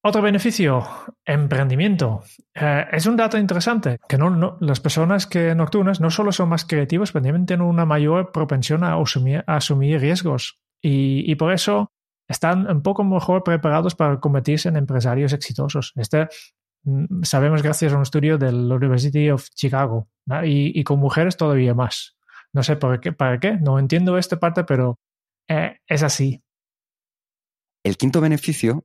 Otro 0.00 0.22
beneficio, 0.22 0.86
emprendimiento. 1.26 2.22
Eh, 2.54 2.86
es 2.92 3.06
un 3.06 3.16
dato 3.16 3.36
interesante, 3.36 3.98
que 4.08 4.16
no, 4.16 4.30
no, 4.30 4.56
las 4.60 4.80
personas 4.80 5.26
que 5.26 5.54
nocturnas 5.56 6.00
no 6.00 6.10
solo 6.10 6.30
son 6.30 6.48
más 6.48 6.64
creativas, 6.64 7.10
pero 7.10 7.24
también 7.24 7.46
tienen 7.46 7.66
una 7.66 7.84
mayor 7.84 8.30
propensión 8.32 8.84
a 8.84 8.94
asumir, 8.94 9.44
a 9.46 9.56
asumir 9.56 10.00
riesgos. 10.00 10.58
Y, 10.80 11.30
y 11.30 11.34
por 11.34 11.52
eso 11.52 11.90
están 12.28 12.70
un 12.70 12.82
poco 12.82 13.02
mejor 13.02 13.42
preparados 13.42 13.94
para 13.94 14.20
convertirse 14.20 14.68
en 14.68 14.76
empresarios 14.76 15.32
exitosos. 15.32 15.92
Este 15.96 16.28
mm, 16.84 17.22
sabemos 17.22 17.62
gracias 17.62 17.92
a 17.92 17.96
un 17.96 18.02
estudio 18.02 18.38
de 18.38 18.52
la 18.52 18.74
University 18.74 19.30
of 19.30 19.48
Chicago 19.50 20.08
y, 20.44 20.84
con 20.84 21.00
mujeres 21.00 21.36
todavía 21.36 21.74
más. 21.74 22.16
No 22.52 22.62
sé 22.62 22.76
por 22.76 23.00
qué, 23.00 23.12
para 23.12 23.40
qué, 23.40 23.52
no 23.56 23.78
entiendo 23.78 24.18
esta 24.18 24.38
parte, 24.38 24.64
pero 24.64 24.98
eh, 25.48 25.78
es 25.86 26.02
así. 26.02 26.42
El 27.82 27.96
quinto 27.96 28.20
beneficio 28.20 28.84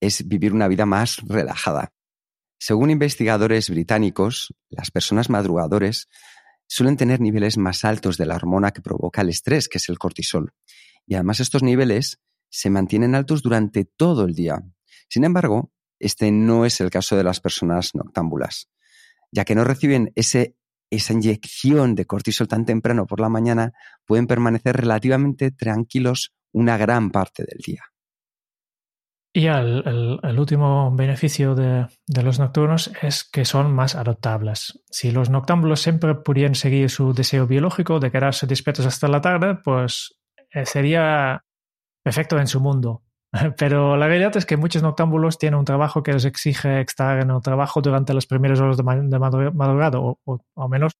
es 0.00 0.28
vivir 0.28 0.52
una 0.52 0.68
vida 0.68 0.84
más 0.84 1.18
relajada. 1.26 1.92
Según 2.58 2.90
investigadores 2.90 3.70
británicos, 3.70 4.54
las 4.68 4.90
personas 4.90 5.30
madrugadores 5.30 6.08
suelen 6.66 6.96
tener 6.96 7.20
niveles 7.20 7.58
más 7.58 7.84
altos 7.84 8.16
de 8.16 8.26
la 8.26 8.36
hormona 8.36 8.70
que 8.70 8.80
provoca 8.80 9.22
el 9.22 9.28
estrés, 9.28 9.68
que 9.68 9.78
es 9.78 9.88
el 9.88 9.98
cortisol. 9.98 10.52
Y 11.06 11.14
además 11.14 11.40
estos 11.40 11.62
niveles 11.62 12.20
se 12.54 12.70
mantienen 12.70 13.16
altos 13.16 13.42
durante 13.42 13.84
todo 13.84 14.24
el 14.24 14.32
día. 14.32 14.62
Sin 15.08 15.24
embargo, 15.24 15.72
este 15.98 16.30
no 16.30 16.64
es 16.64 16.80
el 16.80 16.88
caso 16.88 17.16
de 17.16 17.24
las 17.24 17.40
personas 17.40 17.96
noctámbulas, 17.96 18.70
ya 19.32 19.44
que 19.44 19.56
no 19.56 19.64
reciben 19.64 20.12
ese, 20.14 20.54
esa 20.88 21.14
inyección 21.14 21.96
de 21.96 22.04
cortisol 22.06 22.46
tan 22.46 22.64
temprano 22.64 23.06
por 23.06 23.18
la 23.18 23.28
mañana, 23.28 23.72
pueden 24.06 24.28
permanecer 24.28 24.76
relativamente 24.76 25.50
tranquilos 25.50 26.32
una 26.52 26.76
gran 26.76 27.10
parte 27.10 27.42
del 27.42 27.58
día. 27.58 27.82
Y 29.32 29.48
el, 29.48 30.38
último 30.38 30.94
beneficio 30.94 31.56
de, 31.56 31.88
de, 32.06 32.22
los 32.22 32.38
nocturnos 32.38 32.92
es 33.02 33.24
que 33.24 33.44
son 33.44 33.74
más 33.74 33.96
adaptables. 33.96 34.80
Si 34.88 35.10
los 35.10 35.28
noctámbulos 35.28 35.80
siempre 35.80 36.14
pudieran 36.14 36.54
seguir 36.54 36.88
su 36.88 37.12
deseo 37.12 37.48
biológico 37.48 37.98
de 37.98 38.12
quedarse 38.12 38.46
despiertos 38.46 38.86
hasta 38.86 39.08
la 39.08 39.20
tarde, 39.20 39.56
pues 39.56 40.20
eh, 40.52 40.64
sería 40.64 41.42
perfecto 42.04 42.38
en 42.38 42.46
su 42.46 42.60
mundo. 42.60 43.02
Pero 43.58 43.96
la 43.96 44.06
realidad 44.06 44.36
es 44.36 44.46
que 44.46 44.56
muchos 44.56 44.82
noctámbulos 44.82 45.38
tienen 45.38 45.58
un 45.58 45.64
trabajo 45.64 46.02
que 46.02 46.12
les 46.12 46.24
exige 46.24 46.80
estar 46.80 47.18
en 47.18 47.30
el 47.30 47.42
trabajo 47.42 47.80
durante 47.80 48.14
las 48.14 48.26
primeras 48.26 48.60
horas 48.60 48.76
de, 48.76 48.84
madrugada, 48.84 49.98
o, 49.98 50.20
o, 50.24 50.44
o, 50.54 50.68
menos 50.68 50.92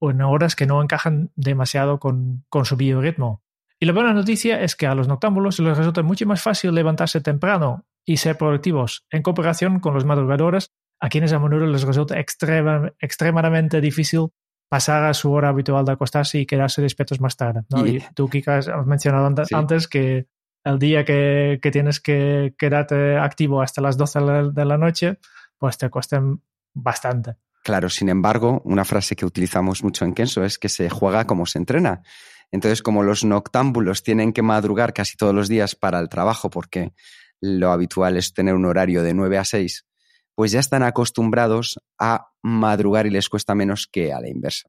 o 0.00 0.10
en 0.10 0.22
horas 0.22 0.56
que 0.56 0.66
no 0.66 0.82
encajan 0.82 1.30
demasiado 1.36 1.98
con, 1.98 2.44
con 2.48 2.64
su 2.64 2.76
biorritmo. 2.76 3.42
Y 3.80 3.86
la 3.86 3.92
buena 3.92 4.14
noticia 4.14 4.62
es 4.62 4.76
que 4.76 4.86
a 4.86 4.94
los 4.94 5.08
noctámbulos 5.08 5.58
les 5.58 5.76
resulta 5.76 6.02
mucho 6.02 6.26
más 6.26 6.40
fácil 6.40 6.74
levantarse 6.74 7.20
temprano 7.20 7.84
y 8.06 8.18
ser 8.18 8.38
productivos, 8.38 9.04
en 9.10 9.22
comparación 9.22 9.80
con 9.80 9.94
los 9.94 10.04
madrugadores, 10.04 10.70
a 11.00 11.08
quienes 11.08 11.32
a 11.32 11.38
menudo 11.38 11.66
les 11.66 11.82
resulta 11.82 12.18
extrema, 12.18 12.92
extremadamente 12.98 13.80
difícil 13.80 14.28
pasar 14.70 15.04
a 15.04 15.14
su 15.14 15.32
hora 15.32 15.50
habitual 15.50 15.84
de 15.84 15.92
acostarse 15.92 16.38
y 16.38 16.46
quedarse 16.46 16.82
despiertos 16.82 17.20
más 17.20 17.36
tarde. 17.36 17.62
¿no? 17.70 17.86
Y, 17.86 17.96
y 17.96 18.02
tú, 18.14 18.28
Kika, 18.28 18.58
has 18.58 18.86
mencionado 18.86 19.44
sí. 19.44 19.54
antes 19.54 19.88
que 19.88 20.26
el 20.64 20.78
día 20.78 21.04
que, 21.04 21.60
tienes 21.72 22.00
que 22.00 22.54
quedarte 22.58 23.16
activo 23.16 23.60
hasta 23.62 23.82
las 23.82 23.96
12 23.96 24.20
de 24.52 24.64
la 24.64 24.78
noche, 24.78 25.18
pues 25.58 25.78
te 25.78 25.90
cuesten 25.90 26.42
bastante. 26.72 27.36
Claro, 27.62 27.88
sin 27.88 28.08
embargo, 28.08 28.60
una 28.64 28.84
frase 28.84 29.16
que 29.16 29.24
utilizamos 29.24 29.82
mucho 29.82 30.04
en 30.04 30.14
Kenso 30.14 30.44
es 30.44 30.58
que 30.58 30.68
se 30.68 30.90
juega 30.90 31.26
como 31.26 31.46
se 31.46 31.58
entrena. 31.58 32.02
Entonces, 32.50 32.82
como 32.82 33.02
los 33.02 33.24
noctámbulos 33.24 34.02
tienen 34.02 34.32
que 34.32 34.42
madrugar 34.42 34.92
casi 34.92 35.16
todos 35.16 35.34
los 35.34 35.48
días 35.48 35.74
para 35.74 35.98
el 36.00 36.08
trabajo, 36.08 36.50
porque 36.50 36.92
lo 37.40 37.72
habitual 37.72 38.16
es 38.16 38.32
tener 38.32 38.54
un 38.54 38.64
horario 38.64 39.02
de 39.02 39.14
9 39.14 39.38
a 39.38 39.44
6, 39.44 39.86
pues 40.34 40.52
ya 40.52 40.60
están 40.60 40.82
acostumbrados 40.82 41.78
a 41.98 42.28
madrugar 42.42 43.06
y 43.06 43.10
les 43.10 43.28
cuesta 43.28 43.54
menos 43.54 43.86
que 43.90 44.12
a 44.12 44.20
la 44.20 44.28
inversa. 44.28 44.68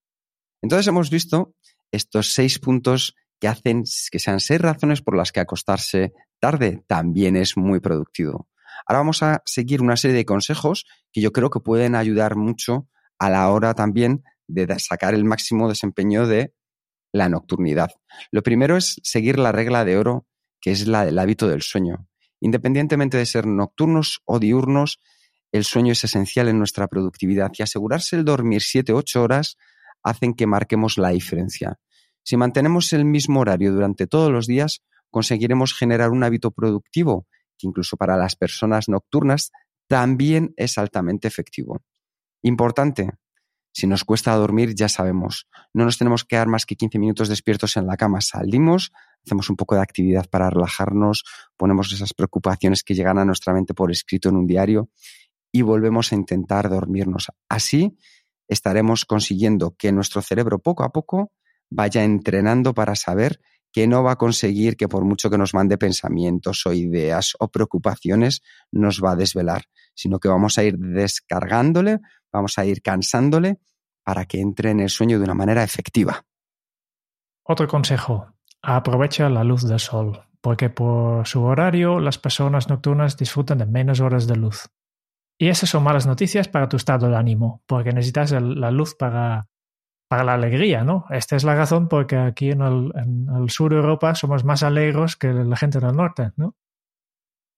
Entonces 0.62 0.88
hemos 0.88 1.10
visto 1.10 1.54
estos 1.92 2.34
seis 2.34 2.60
puntos 2.60 3.16
que 3.40 3.48
hacen 3.48 3.84
que 4.12 4.20
sean 4.20 4.40
seis 4.40 4.62
razones 4.62 5.02
por 5.02 5.16
las 5.16 5.32
que 5.32 5.40
acostarse 5.40 6.14
tarde 6.40 6.84
también 6.88 7.36
es 7.36 7.58
muy 7.58 7.80
productivo. 7.80 8.50
Ahora 8.86 9.00
vamos 9.00 9.24
a 9.24 9.42
seguir 9.46 9.82
una 9.82 9.98
serie 9.98 10.18
de 10.18 10.26
consejos 10.26 10.86
que 11.12 11.22
yo 11.22 11.32
creo 11.32 11.50
que 11.50 11.60
pueden 11.60 11.96
ayudar 11.96 12.36
mucho 12.36 12.88
a 13.18 13.30
la 13.30 13.50
hora 13.50 13.74
también 13.74 14.24
de 14.48 14.80
sacar 14.80 15.14
el 15.14 15.26
máximo 15.26 15.70
desempeño 15.70 16.28
de 16.28 16.54
la 17.12 17.30
nocturnidad. 17.30 17.92
Lo 18.32 18.44
primero 18.44 18.78
es 18.78 19.00
seguir 19.04 19.40
la 19.40 19.52
regla 19.52 19.86
de 19.86 19.98
oro, 19.98 20.28
que 20.62 20.72
es 20.72 20.88
la 20.88 21.06
del 21.06 21.18
hábito 21.18 21.48
del 21.48 21.62
sueño. 21.62 22.08
Independientemente 22.42 23.18
de 23.18 23.26
ser 23.26 23.48
nocturnos 23.48 24.22
o 24.26 24.40
diurnos, 24.40 25.02
el 25.52 25.64
sueño 25.64 25.94
es 25.94 26.04
esencial 26.04 26.50
en 26.50 26.60
nuestra 26.60 26.88
productividad 26.88 27.52
y 27.58 27.64
asegurarse 27.64 28.18
el 28.18 28.26
dormir 28.26 28.62
7-8 28.62 29.16
horas 29.16 29.58
hacen 30.04 30.34
que 30.34 30.46
marquemos 30.46 30.98
la 30.98 31.10
diferencia. 31.10 31.80
Si 32.26 32.38
mantenemos 32.38 32.92
el 32.94 33.06
mismo 33.06 33.42
horario 33.42 33.72
durante 33.72 34.08
todos 34.08 34.32
los 34.32 34.48
días, 34.48 34.82
conseguiremos 35.12 35.76
generar 35.76 36.10
un 36.10 36.24
hábito 36.24 36.50
productivo 36.50 37.28
que 37.56 37.68
incluso 37.68 37.98
para 37.98 38.18
las 38.18 38.36
personas 38.36 38.90
nocturnas 38.90 39.52
también 39.88 40.52
es 40.58 40.80
altamente 40.80 41.28
efectivo. 41.28 41.84
Importante, 42.42 43.12
si 43.72 43.86
nos 43.86 44.04
cuesta 44.04 44.34
dormir, 44.36 44.74
ya 44.74 44.90
sabemos, 44.90 45.48
no 45.72 45.86
nos 45.86 46.00
tenemos 46.00 46.26
que 46.26 46.36
dar 46.36 46.48
más 46.48 46.66
que 46.66 46.76
15 46.76 46.98
minutos 46.98 47.30
despiertos 47.30 47.78
en 47.78 47.86
la 47.86 47.96
cama. 47.96 48.22
Salimos, 48.22 48.92
hacemos 49.24 49.52
un 49.52 49.56
poco 49.56 49.76
de 49.76 49.82
actividad 49.82 50.28
para 50.28 50.50
relajarnos, 50.50 51.26
ponemos 51.56 51.94
esas 51.94 52.16
preocupaciones 52.16 52.82
que 52.84 52.96
llegan 52.96 53.20
a 53.20 53.26
nuestra 53.26 53.54
mente 53.54 53.76
por 53.76 53.92
escrito 53.92 54.30
en 54.30 54.38
un 54.38 54.48
diario 54.48 54.90
y 55.52 55.62
volvemos 55.62 56.12
a 56.12 56.16
intentar 56.16 56.70
dormirnos. 56.70 57.28
Así 57.50 57.96
estaremos 58.48 59.06
consiguiendo 59.06 59.76
que 59.78 59.92
nuestro 59.92 60.24
cerebro 60.24 60.58
poco 60.58 60.84
a 60.84 60.90
poco 60.90 61.32
vaya 61.76 62.04
entrenando 62.04 62.74
para 62.74 62.96
saber 62.96 63.40
que 63.72 63.88
no 63.88 64.04
va 64.04 64.14
a 64.14 64.16
conseguir 64.16 64.78
que 64.78 64.88
por 64.88 65.04
mucho 65.04 65.30
que 65.30 65.38
nos 65.38 65.54
mande 65.54 65.78
pensamientos 65.78 66.66
o 66.66 66.72
ideas 66.72 67.34
o 67.40 67.50
preocupaciones 67.50 68.42
nos 68.72 69.04
va 69.04 69.12
a 69.12 69.16
desvelar, 69.18 69.64
sino 69.94 70.20
que 70.20 70.30
vamos 70.30 70.58
a 70.58 70.64
ir 70.64 70.78
descargándole, 70.78 72.00
vamos 72.32 72.58
a 72.58 72.66
ir 72.66 72.82
cansándole 72.82 73.60
para 74.04 74.26
que 74.26 74.40
entre 74.40 74.72
en 74.72 74.80
el 74.80 74.90
sueño 74.90 75.18
de 75.20 75.26
una 75.26 75.34
manera 75.34 75.62
efectiva. 75.62 76.24
Otro 77.44 77.68
consejo, 77.68 78.34
aprovecha 78.62 79.30
la 79.30 79.44
luz 79.44 79.68
del 79.68 79.80
sol, 79.80 80.24
porque 80.40 80.70
por 80.70 81.28
su 81.28 81.44
horario 81.44 82.00
las 82.00 82.18
personas 82.18 82.70
nocturnas 82.70 83.18
disfrutan 83.18 83.58
de 83.58 83.66
menos 83.66 84.00
horas 84.00 84.26
de 84.26 84.38
luz. 84.38 84.70
Y 85.38 85.50
esas 85.50 85.70
son 85.70 85.84
malas 85.84 86.08
noticias 86.08 86.48
para 86.48 86.70
tu 86.70 86.78
estado 86.78 87.10
de 87.10 87.18
ánimo, 87.18 87.62
porque 87.68 87.92
necesitas 87.92 88.32
la 88.32 88.72
luz 88.72 88.96
para 88.96 89.50
para 90.08 90.24
la 90.24 90.34
alegría, 90.34 90.84
¿no? 90.84 91.06
Esta 91.10 91.36
es 91.36 91.44
la 91.44 91.56
razón 91.56 91.88
porque 91.88 92.18
aquí 92.18 92.52
en 92.52 92.62
el, 92.62 92.92
en 92.96 93.28
el, 93.36 93.50
sur 93.50 93.72
de 93.72 93.78
Europa 93.78 94.16
somos 94.16 94.44
más 94.44 94.64
alegres 94.64 95.16
que 95.16 95.34
la 95.34 95.56
gente 95.56 95.80
del 95.80 95.96
norte, 95.96 96.32
¿no? 96.36 96.56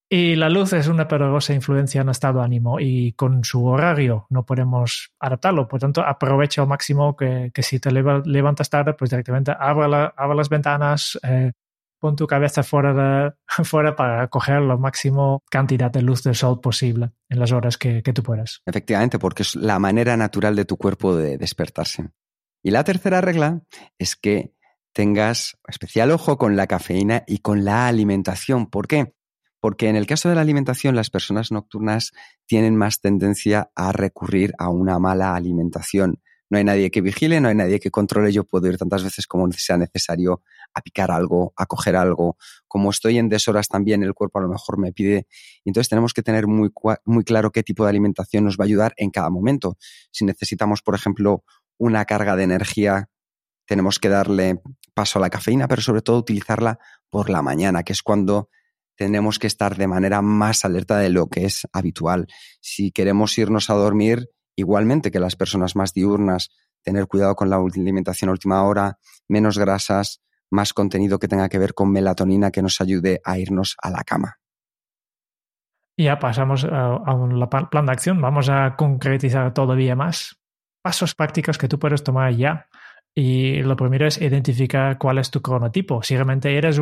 Y 0.09 0.35
la 0.35 0.49
luz 0.49 0.71
es 0.71 0.87
una 0.87 1.05
poderosa 1.05 1.53
influencia 1.53 1.99
en 1.99 2.07
el 2.07 2.11
estado 2.11 2.39
de 2.39 2.45
ánimo 2.45 2.79
y 2.79 3.11
con 3.13 3.43
su 3.43 3.65
horario 3.65 4.25
no 4.29 4.45
podemos 4.45 5.11
adaptarlo. 5.19 5.67
Por 5.67 5.81
tanto, 5.81 6.01
aprovecha 6.01 6.61
al 6.61 6.69
máximo 6.69 7.17
que, 7.17 7.51
si 7.61 7.81
te 7.81 7.91
levantas 7.91 8.69
tarde, 8.69 8.93
pues 8.93 9.09
directamente 9.09 9.51
abre, 9.59 9.89
la, 9.89 10.13
abre 10.15 10.37
las 10.37 10.47
ventanas, 10.47 11.19
eh, 11.23 11.51
pon 11.99 12.15
tu 12.15 12.25
cabeza 12.25 12.63
fuera 12.63 13.35
para 13.97 14.27
coger 14.29 14.61
la 14.61 14.77
máxima 14.77 15.39
cantidad 15.51 15.91
de 15.91 16.01
luz 16.01 16.23
del 16.23 16.35
sol 16.35 16.61
posible 16.61 17.11
en 17.27 17.39
las 17.39 17.51
horas 17.51 17.77
que, 17.77 18.01
que 18.01 18.13
tú 18.13 18.23
puedas. 18.23 18.61
Efectivamente, 18.65 19.19
porque 19.19 19.43
es 19.43 19.57
la 19.57 19.77
manera 19.77 20.15
natural 20.15 20.55
de 20.55 20.63
tu 20.63 20.77
cuerpo 20.77 21.17
de 21.17 21.37
despertarse. 21.37 22.11
Y 22.63 22.71
la 22.71 22.83
tercera 22.83 23.21
regla 23.21 23.61
es 23.97 24.15
que 24.15 24.53
tengas 24.93 25.57
especial 25.67 26.11
ojo 26.11 26.37
con 26.37 26.55
la 26.55 26.67
cafeína 26.67 27.23
y 27.27 27.39
con 27.39 27.63
la 27.63 27.87
alimentación. 27.87 28.67
¿Por 28.67 28.87
qué? 28.87 29.13
Porque 29.59 29.89
en 29.89 29.95
el 29.95 30.07
caso 30.07 30.29
de 30.29 30.35
la 30.35 30.41
alimentación 30.41 30.95
las 30.95 31.09
personas 31.09 31.51
nocturnas 31.51 32.11
tienen 32.45 32.75
más 32.75 32.99
tendencia 32.99 33.71
a 33.75 33.91
recurrir 33.91 34.53
a 34.57 34.69
una 34.69 34.99
mala 34.99 35.35
alimentación, 35.35 36.21
no 36.49 36.57
hay 36.57 36.63
nadie 36.63 36.89
que 36.91 37.01
vigile, 37.01 37.41
no 37.41 37.49
hay 37.49 37.55
nadie 37.55 37.79
que 37.79 37.91
controle, 37.91 38.31
yo 38.31 38.45
puedo 38.45 38.67
ir 38.67 38.77
tantas 38.77 39.03
veces 39.03 39.27
como 39.27 39.51
sea 39.51 39.77
necesario 39.77 40.41
a 40.73 40.81
picar 40.81 41.11
algo, 41.11 41.53
a 41.57 41.65
coger 41.65 41.95
algo. 41.95 42.37
Como 42.67 42.89
estoy 42.89 43.17
en 43.17 43.27
deshoras 43.27 43.67
también, 43.67 44.01
el 44.03 44.13
cuerpo 44.13 44.39
a 44.39 44.43
lo 44.43 44.47
mejor 44.47 44.79
me 44.79 44.93
pide. 44.93 45.27
Entonces 45.65 45.89
tenemos 45.89 46.13
que 46.13 46.23
tener 46.23 46.47
muy, 46.47 46.69
muy 47.05 47.23
claro 47.25 47.51
qué 47.51 47.63
tipo 47.63 47.83
de 47.83 47.89
alimentación 47.89 48.45
nos 48.45 48.57
va 48.57 48.63
a 48.63 48.67
ayudar 48.67 48.93
en 48.95 49.09
cada 49.09 49.29
momento. 49.29 49.77
Si 50.11 50.23
necesitamos, 50.23 50.81
por 50.81 50.95
ejemplo, 50.95 51.43
una 51.77 52.05
carga 52.05 52.35
de 52.35 52.43
energía, 52.43 53.09
tenemos 53.65 53.99
que 53.99 54.09
darle 54.09 54.61
paso 54.93 55.19
a 55.19 55.21
la 55.21 55.29
cafeína, 55.29 55.67
pero 55.67 55.81
sobre 55.81 56.01
todo 56.01 56.17
utilizarla 56.17 56.79
por 57.09 57.29
la 57.29 57.41
mañana, 57.41 57.83
que 57.83 57.93
es 57.93 58.01
cuando 58.01 58.49
tenemos 58.95 59.37
que 59.37 59.47
estar 59.47 59.77
de 59.77 59.87
manera 59.87 60.21
más 60.21 60.65
alerta 60.65 60.97
de 60.97 61.09
lo 61.09 61.27
que 61.27 61.45
es 61.45 61.67
habitual. 61.71 62.27
Si 62.61 62.91
queremos 62.91 63.37
irnos 63.37 63.69
a 63.69 63.75
dormir, 63.75 64.29
igualmente 64.55 65.11
que 65.11 65.19
las 65.19 65.35
personas 65.35 65.75
más 65.75 65.93
diurnas, 65.93 66.49
tener 66.81 67.07
cuidado 67.07 67.35
con 67.35 67.49
la 67.49 67.57
alimentación 67.57 68.29
a 68.29 68.31
última 68.31 68.63
hora, 68.63 68.97
menos 69.27 69.57
grasas, 69.57 70.21
más 70.49 70.73
contenido 70.73 71.19
que 71.19 71.27
tenga 71.27 71.49
que 71.49 71.59
ver 71.59 71.73
con 71.73 71.91
melatonina 71.91 72.49
que 72.49 72.61
nos 72.61 72.81
ayude 72.81 73.21
a 73.23 73.37
irnos 73.37 73.75
a 73.81 73.91
la 73.91 74.03
cama. 74.03 74.39
Ya 75.97 76.19
pasamos 76.19 76.63
a, 76.63 77.13
un 77.13 77.47
plan 77.69 77.85
de 77.85 77.91
acción. 77.91 78.21
Vamos 78.21 78.49
a 78.49 78.75
concretizar 78.77 79.53
todavía 79.53 79.95
más 79.95 80.39
pasos 80.87 81.15
prácticos 81.15 81.57
que 81.57 81.67
tú 81.67 81.77
puedes 81.77 82.01
tomar 82.01 82.33
ya. 82.33 82.65
Y 83.13 83.61
lo 83.61 83.75
primero 83.75 84.07
es 84.07 84.21
identificar 84.21 84.97
cuál 84.97 85.17
es 85.17 85.29
tu 85.29 85.41
cronotipo. 85.41 86.01
Si 86.01 86.15
realmente 86.15 86.57
eres 86.57 86.79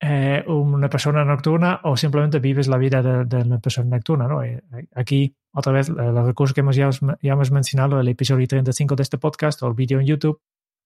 eh, 0.00 0.44
una 0.46 0.90
persona 0.90 1.24
nocturna 1.24 1.80
o 1.84 1.96
simplemente 1.96 2.38
vives 2.38 2.68
la 2.68 2.76
vida 2.76 3.02
de, 3.02 3.36
una 3.36 3.58
persona 3.60 3.96
nocturna. 3.96 4.28
¿no? 4.28 4.42
Eh, 4.42 4.62
aquí, 4.94 5.34
otra 5.54 5.72
vez, 5.72 5.88
los 5.88 6.26
recursos 6.26 6.52
que 6.52 6.60
hemos 6.60 6.76
ya, 6.76 6.90
hemos 7.22 7.50
mencionado, 7.50 7.98
el 7.98 8.08
episodio 8.08 8.46
35 8.46 8.94
de 8.94 9.02
este 9.02 9.16
podcast 9.16 9.62
o 9.62 9.68
el 9.68 9.74
vídeo 9.74 10.00
en 10.00 10.06
YouTube, 10.06 10.38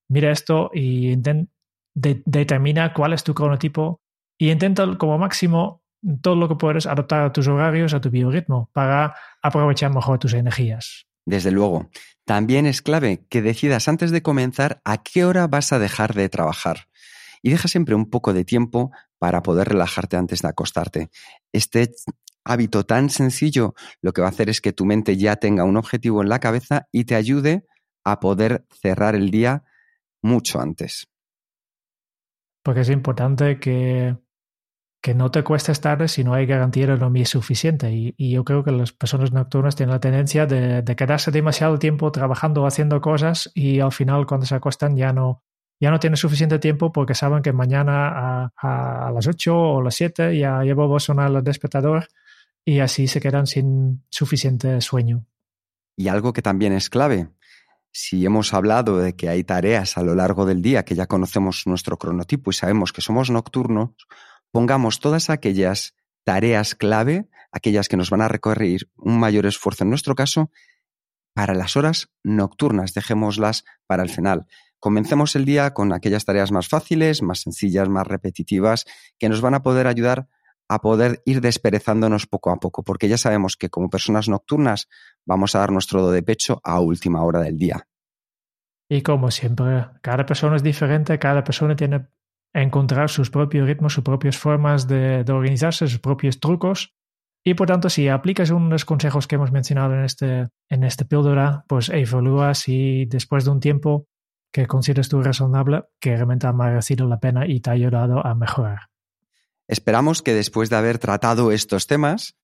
mira 0.09 0.30
esto 0.30 0.71
y 0.73 1.16
determina 1.92 2.92
cuál 2.92 3.14
es 3.14 3.25
tu 3.25 3.35
cronotipo 3.35 4.00
y 4.38 4.52
intenta 4.52 4.87
como 4.97 5.18
máximo 5.18 5.83
todo 6.23 6.37
lo 6.37 6.47
que 6.47 6.54
puedes 6.54 6.87
adaptar 6.87 7.25
a 7.25 7.33
tus 7.33 7.49
horarios, 7.49 7.95
a 7.95 8.00
tu 8.00 8.11
biorritmo, 8.11 8.71
para 8.73 9.16
aprovechar 9.42 9.92
mejor 9.92 10.21
tus 10.21 10.35
energías. 10.35 11.09
Desde 11.28 11.50
luego. 11.50 11.90
También 12.25 12.64
es 12.64 12.80
clave 12.80 13.26
que 13.28 13.42
decidas 13.42 13.87
antes 13.87 14.11
de 14.11 14.23
comenzar 14.23 14.80
a 14.82 15.02
qué 15.02 15.26
hora 15.26 15.47
vas 15.47 15.75
a 15.75 15.78
dejar 15.78 16.14
de 16.14 16.30
trabajar 16.30 16.88
y 17.42 17.50
deja 17.50 17.68
siempre 17.68 17.94
un 17.94 18.08
poco 18.08 18.32
de 18.32 18.47
tiempo 18.47 18.92
para 19.18 19.42
poder 19.42 19.68
relajarte 19.68 20.16
antes 20.16 20.40
de 20.40 20.49
acostarte. 20.49 21.11
Este 21.52 21.90
hábito 22.44 22.87
tan 22.87 23.11
sencillo 23.11 23.75
lo 24.00 24.14
que 24.14 24.23
va 24.23 24.28
a 24.28 24.30
hacer 24.30 24.49
es 24.49 24.62
que 24.62 24.73
tu 24.73 24.87
mente 24.87 25.18
ya 25.18 25.37
tenga 25.37 25.64
un 25.64 25.76
objetivo 25.76 26.23
en 26.23 26.30
la 26.30 26.40
cabeza 26.40 26.88
y 26.92 27.04
te 27.04 27.14
ayude 27.14 27.66
a 28.04 28.20
poder 28.20 28.66
cerrar 28.70 29.14
el 29.14 29.30
día 29.30 29.64
mucho 30.23 30.62
antes. 30.62 31.08
Porque 32.62 32.80
es 32.80 32.88
importante 32.88 33.61
que, 33.61 34.16
que 35.00 35.14
no 35.14 35.31
te 35.31 35.45
cuestes 35.45 35.81
tarde 35.81 36.09
si 36.09 36.25
no 36.25 36.35
hay 36.35 36.47
garantía 36.47 36.87
de 36.87 36.97
dormir 36.97 37.26
suficiente. 37.26 37.93
Y, 37.93 38.31
yo 38.31 38.45
creo 38.45 38.64
que 38.64 38.73
las 38.73 38.93
personas 38.93 39.33
nocturnas 39.33 39.76
tienen 39.76 39.93
la 39.93 40.00
tendencia 40.00 40.47
de, 40.47 40.83
de, 40.83 40.97
quedarse 40.97 41.31
demasiado 41.31 41.78
tiempo 41.78 42.11
trabajando 42.11 42.62
o 42.62 42.67
haciendo 42.67 43.00
cosas 43.00 43.50
y 43.55 43.81
al 43.81 43.93
final 43.93 44.26
cuando 44.26 44.47
se 44.47 44.55
acuestan 44.55 44.97
ya 44.97 45.12
no, 45.12 45.43
ya 45.81 45.90
no 45.90 46.00
tienen 46.00 46.17
suficiente 46.17 46.59
tiempo 46.59 46.93
porque 46.93 47.14
saben 47.14 47.43
que 47.43 47.52
mañana 47.52 48.50
a, 48.57 49.12
las 49.14 49.26
8 49.26 49.57
o 49.57 49.83
las 49.83 49.95
7 49.95 50.37
ya 50.37 50.62
llevo 50.62 50.95
a 50.95 51.00
sonar 51.00 51.31
el 51.31 51.45
despertador 51.45 52.09
y 52.64 52.81
así 52.81 53.07
se 53.07 53.21
quedan 53.21 53.47
sin 53.47 54.05
suficiente 54.11 54.81
sueño. 54.81 55.25
Y 55.97 56.09
algo 56.09 56.33
que 56.33 56.43
también 56.43 56.73
es 56.73 56.90
clave, 56.90 57.28
si 57.93 58.25
hemos 58.25 58.55
hablado 58.55 58.99
de 58.99 59.14
que 59.14 59.28
hay 59.28 59.45
tareas 59.45 59.97
a 59.97 60.02
lo 60.02 60.14
largo 60.14 60.47
del 60.47 60.62
día 60.62 60.85
que 60.85 60.95
ya 60.95 61.07
conocemos 61.07 61.67
nuestro 61.67 61.97
cronotipo 61.97 62.50
y 62.50 62.55
sabemos 62.55 62.93
que 62.93 63.00
somos 63.00 63.31
nocturnos, 63.31 63.90
pongamos 64.50 65.00
todas 65.00 65.31
aquellas 65.31 65.95
tareas 66.25 66.75
clave, 66.75 67.28
aquellas 67.52 67.88
que 67.88 67.97
nos 67.97 68.11
van 68.11 68.21
a 68.21 68.28
recorrer 68.28 68.88
un 68.97 69.19
mayor 69.19 69.47
esfuerzo 69.47 69.85
en 69.85 69.90
nuestro 69.90 70.14
caso, 70.14 70.50
para 71.35 71.55
las 71.55 71.76
horas 71.76 72.11
nocturnas, 72.25 72.95
dejémoslas 72.95 73.64
para 73.87 74.02
el 74.02 74.11
final. 74.11 74.47
Comencemos 74.81 75.35
el 75.37 75.45
día 75.45 75.73
con 75.73 75.93
aquellas 75.93 76.25
tareas 76.25 76.52
más 76.52 76.69
fáciles, 76.69 77.23
más 77.23 77.40
sencillas, 77.40 77.88
más 77.88 78.07
repetitivas, 78.07 78.84
que 79.19 79.28
nos 79.28 79.41
van 79.41 79.54
a 79.54 79.63
poder 79.63 79.87
ayudar 79.87 80.28
a 80.69 80.80
poder 80.80 81.23
ir 81.25 81.41
desperezándonos 81.41 82.26
poco 82.26 82.50
a 82.50 82.61
poco, 82.61 82.84
porque 82.84 83.08
ya 83.08 83.17
sabemos 83.17 83.56
que 83.56 83.71
como 83.71 83.89
personas 83.89 84.28
nocturnas 84.28 84.89
vamos 85.25 85.54
a 85.54 85.61
dar 85.61 85.73
nuestro 85.73 86.02
do 86.02 86.11
de 86.11 86.23
pecho 86.23 86.61
a 86.63 86.80
última 86.80 87.23
hora 87.25 87.41
del 87.41 87.56
día. 87.56 87.89
Y 88.91 89.02
como 89.02 89.30
siempre, 89.30 89.87
cada 90.02 90.26
persona 90.26 90.56
es 90.56 90.63
diferente, 90.63 91.19
cada 91.19 91.43
persona 91.43 91.75
tiene 91.75 92.08
encontrar 92.52 93.11
sus 93.11 93.30
propios 93.30 93.67
ritmos, 93.67 93.93
sus 93.93 94.04
propias 94.04 94.37
formas 94.37 94.87
de, 94.87 95.25
de 95.25 95.32
organizarse, 95.32 95.87
sus 95.87 96.00
propios 96.00 96.41
trucos. 96.41 96.95
Y 97.45 97.54
por 97.54 97.69
tanto, 97.69 97.89
si 97.89 98.08
aplicas 98.08 98.50
unos 98.50 98.84
consejos 98.84 99.26
que 99.26 99.37
hemos 99.37 99.52
mencionado 99.52 99.95
en 99.95 100.04
este, 100.04 100.49
en 100.69 100.84
este 100.84 101.04
píldora, 101.04 101.65
pues 101.69 101.89
evalúa 101.89 102.54
si 102.54 103.06
después 103.06 103.45
de 103.45 103.50
un 103.50 103.61
tiempo 103.61 104.06
que 104.52 104.67
consideres 104.67 105.08
tú 105.08 105.23
razonable 105.23 105.84
que 106.00 106.17
realmente 106.17 106.47
ha 106.47 106.52
merecido 106.52 107.06
la 107.06 107.21
pena 107.21 107.47
y 107.47 107.61
te 107.61 107.71
ha 107.71 107.75
ayudado 107.75 108.26
a 108.26 108.34
mejorar. 108.34 108.89
Esperamos 109.67 110.23
que 110.23 110.34
después 110.34 110.71
de 110.71 110.76
haber 110.76 110.99
tratado 110.99 111.52
estos 111.52 111.87
temas, 111.87 112.37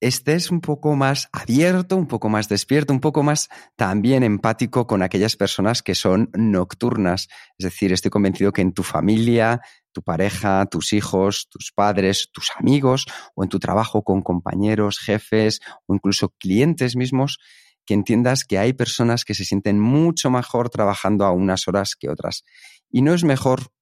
estés 0.00 0.50
un 0.50 0.60
poco 0.60 0.94
más 0.94 1.28
abierto, 1.32 1.96
un 1.96 2.06
poco 2.06 2.28
más 2.28 2.48
despierto, 2.48 2.92
un 2.92 3.00
poco 3.00 3.22
más 3.22 3.48
también 3.76 4.22
empático 4.22 4.86
con 4.86 5.02
aquellas 5.02 5.36
personas 5.36 5.82
que 5.82 5.94
son 5.94 6.30
nocturnas. 6.34 7.28
Es 7.58 7.64
decir, 7.64 7.92
estoy 7.92 8.10
convencido 8.10 8.52
que 8.52 8.62
en 8.62 8.72
tu 8.72 8.82
familia, 8.82 9.60
tu 9.92 10.02
pareja, 10.02 10.66
tus 10.66 10.92
hijos, 10.92 11.48
tus 11.50 11.72
padres, 11.74 12.28
tus 12.32 12.50
amigos 12.56 13.06
o 13.34 13.42
en 13.42 13.48
tu 13.48 13.58
trabajo 13.58 14.02
con 14.02 14.22
compañeros, 14.22 14.98
jefes 14.98 15.60
o 15.86 15.94
incluso 15.94 16.30
clientes 16.38 16.94
mismos, 16.94 17.38
que 17.84 17.94
entiendas 17.94 18.44
que 18.44 18.58
hay 18.58 18.74
personas 18.74 19.24
que 19.24 19.34
se 19.34 19.44
sienten 19.44 19.80
mucho 19.80 20.30
mejor 20.30 20.68
trabajando 20.68 21.24
a 21.24 21.32
unas 21.32 21.66
horas 21.68 21.96
que 21.96 22.10
otras. 22.10 22.44
Y 22.90 23.02
no 23.02 23.14
es 23.14 23.24
mejor 23.24 23.72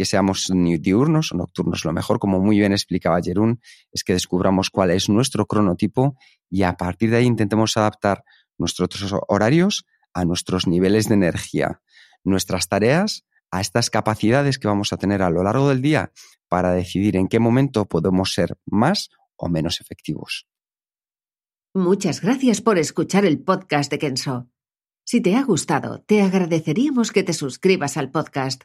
que 0.00 0.06
seamos 0.06 0.48
diurnos 0.80 1.30
o 1.30 1.36
nocturnos. 1.36 1.84
Lo 1.84 1.92
mejor, 1.92 2.18
como 2.18 2.40
muy 2.40 2.58
bien 2.58 2.72
explicaba 2.72 3.20
Jerún, 3.20 3.60
es 3.92 4.02
que 4.02 4.14
descubramos 4.14 4.70
cuál 4.70 4.92
es 4.92 5.10
nuestro 5.10 5.44
cronotipo 5.44 6.16
y 6.48 6.62
a 6.62 6.78
partir 6.78 7.10
de 7.10 7.18
ahí 7.18 7.26
intentemos 7.26 7.76
adaptar 7.76 8.24
nuestros 8.56 8.88
horarios 9.28 9.84
a 10.14 10.24
nuestros 10.24 10.66
niveles 10.66 11.08
de 11.08 11.16
energía, 11.16 11.82
nuestras 12.24 12.66
tareas 12.66 13.26
a 13.50 13.60
estas 13.60 13.90
capacidades 13.90 14.58
que 14.58 14.68
vamos 14.68 14.94
a 14.94 14.96
tener 14.96 15.20
a 15.20 15.28
lo 15.28 15.42
largo 15.42 15.68
del 15.68 15.82
día 15.82 16.12
para 16.48 16.72
decidir 16.72 17.18
en 17.18 17.28
qué 17.28 17.38
momento 17.38 17.84
podemos 17.84 18.32
ser 18.32 18.56
más 18.64 19.10
o 19.36 19.50
menos 19.50 19.82
efectivos. 19.82 20.46
Muchas 21.74 22.22
gracias 22.22 22.62
por 22.62 22.78
escuchar 22.78 23.26
el 23.26 23.38
podcast 23.38 23.90
de 23.90 23.98
Kenso. 23.98 24.48
Si 25.04 25.20
te 25.20 25.36
ha 25.36 25.44
gustado, 25.44 26.00
te 26.00 26.22
agradeceríamos 26.22 27.12
que 27.12 27.22
te 27.22 27.34
suscribas 27.34 27.98
al 27.98 28.10
podcast, 28.10 28.64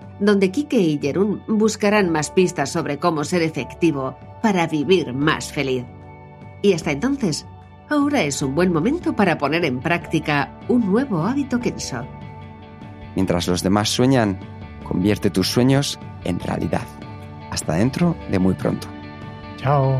donde 0.21 0.51
Kike 0.51 0.79
y 0.79 0.99
Jerún 1.01 1.43
buscarán 1.47 2.09
más 2.11 2.29
pistas 2.29 2.69
sobre 2.69 2.99
cómo 2.99 3.25
ser 3.25 3.41
efectivo 3.41 4.17
para 4.41 4.67
vivir 4.67 5.13
más 5.13 5.51
feliz. 5.51 5.83
Y 6.61 6.73
hasta 6.73 6.91
entonces, 6.91 7.47
ahora 7.89 8.21
es 8.21 8.41
un 8.41 8.53
buen 8.55 8.71
momento 8.71 9.15
para 9.15 9.37
poner 9.37 9.65
en 9.65 9.79
práctica 9.79 10.57
un 10.69 10.85
nuevo 10.85 11.25
hábito 11.25 11.59
Kenso. 11.59 12.05
Mientras 13.15 13.47
los 13.47 13.63
demás 13.63 13.89
sueñan, 13.89 14.39
convierte 14.83 15.31
tus 15.31 15.49
sueños 15.49 15.99
en 16.23 16.39
realidad. 16.39 16.87
Hasta 17.49 17.73
dentro 17.73 18.15
de 18.29 18.39
muy 18.39 18.53
pronto. 18.53 18.87
Chao. 19.57 19.99